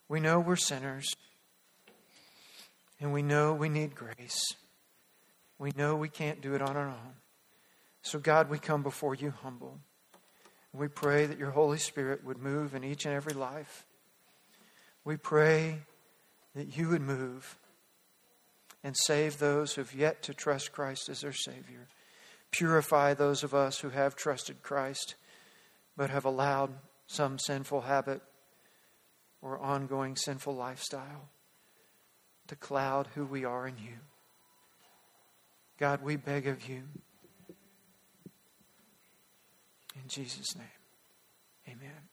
We 0.09 0.19
know 0.19 0.39
we're 0.39 0.55
sinners, 0.55 1.15
and 2.99 3.13
we 3.13 3.21
know 3.21 3.53
we 3.53 3.69
need 3.69 3.95
grace. 3.95 4.55
We 5.57 5.71
know 5.77 5.95
we 5.95 6.09
can't 6.09 6.41
do 6.41 6.55
it 6.55 6.61
on 6.61 6.75
our 6.75 6.87
own. 6.87 7.13
So, 8.01 8.19
God, 8.19 8.49
we 8.49 8.59
come 8.59 8.83
before 8.83 9.15
you 9.15 9.31
humble. 9.43 9.79
We 10.73 10.87
pray 10.87 11.25
that 11.25 11.37
your 11.37 11.51
Holy 11.51 11.77
Spirit 11.77 12.23
would 12.25 12.37
move 12.37 12.75
in 12.75 12.83
each 12.83 13.05
and 13.05 13.13
every 13.13 13.33
life. 13.33 13.85
We 15.03 15.17
pray 15.17 15.79
that 16.55 16.77
you 16.77 16.89
would 16.89 17.01
move 17.01 17.57
and 18.83 18.95
save 18.95 19.37
those 19.37 19.73
who 19.73 19.81
have 19.81 19.93
yet 19.93 20.23
to 20.23 20.33
trust 20.33 20.71
Christ 20.71 21.09
as 21.09 21.21
their 21.21 21.33
Savior. 21.33 21.87
Purify 22.51 23.13
those 23.13 23.43
of 23.43 23.53
us 23.53 23.79
who 23.79 23.89
have 23.89 24.15
trusted 24.15 24.63
Christ 24.63 25.15
but 25.97 26.09
have 26.09 26.25
allowed 26.25 26.71
some 27.09 27.39
sinful 27.39 27.81
habit 27.81 28.21
or 29.41 29.57
ongoing 29.57 30.15
sinful 30.15 30.53
lifestyle 30.53 31.29
to 32.47 32.55
cloud 32.55 33.07
who 33.15 33.25
we 33.25 33.43
are 33.43 33.67
in 33.67 33.77
you. 33.79 33.97
God, 35.79 36.03
we 36.03 36.17
beg 36.17 36.45
of 36.45 36.69
you. 36.69 36.83
In 39.95 40.07
Jesus' 40.07 40.55
name. 40.55 40.67
Amen. 41.67 42.08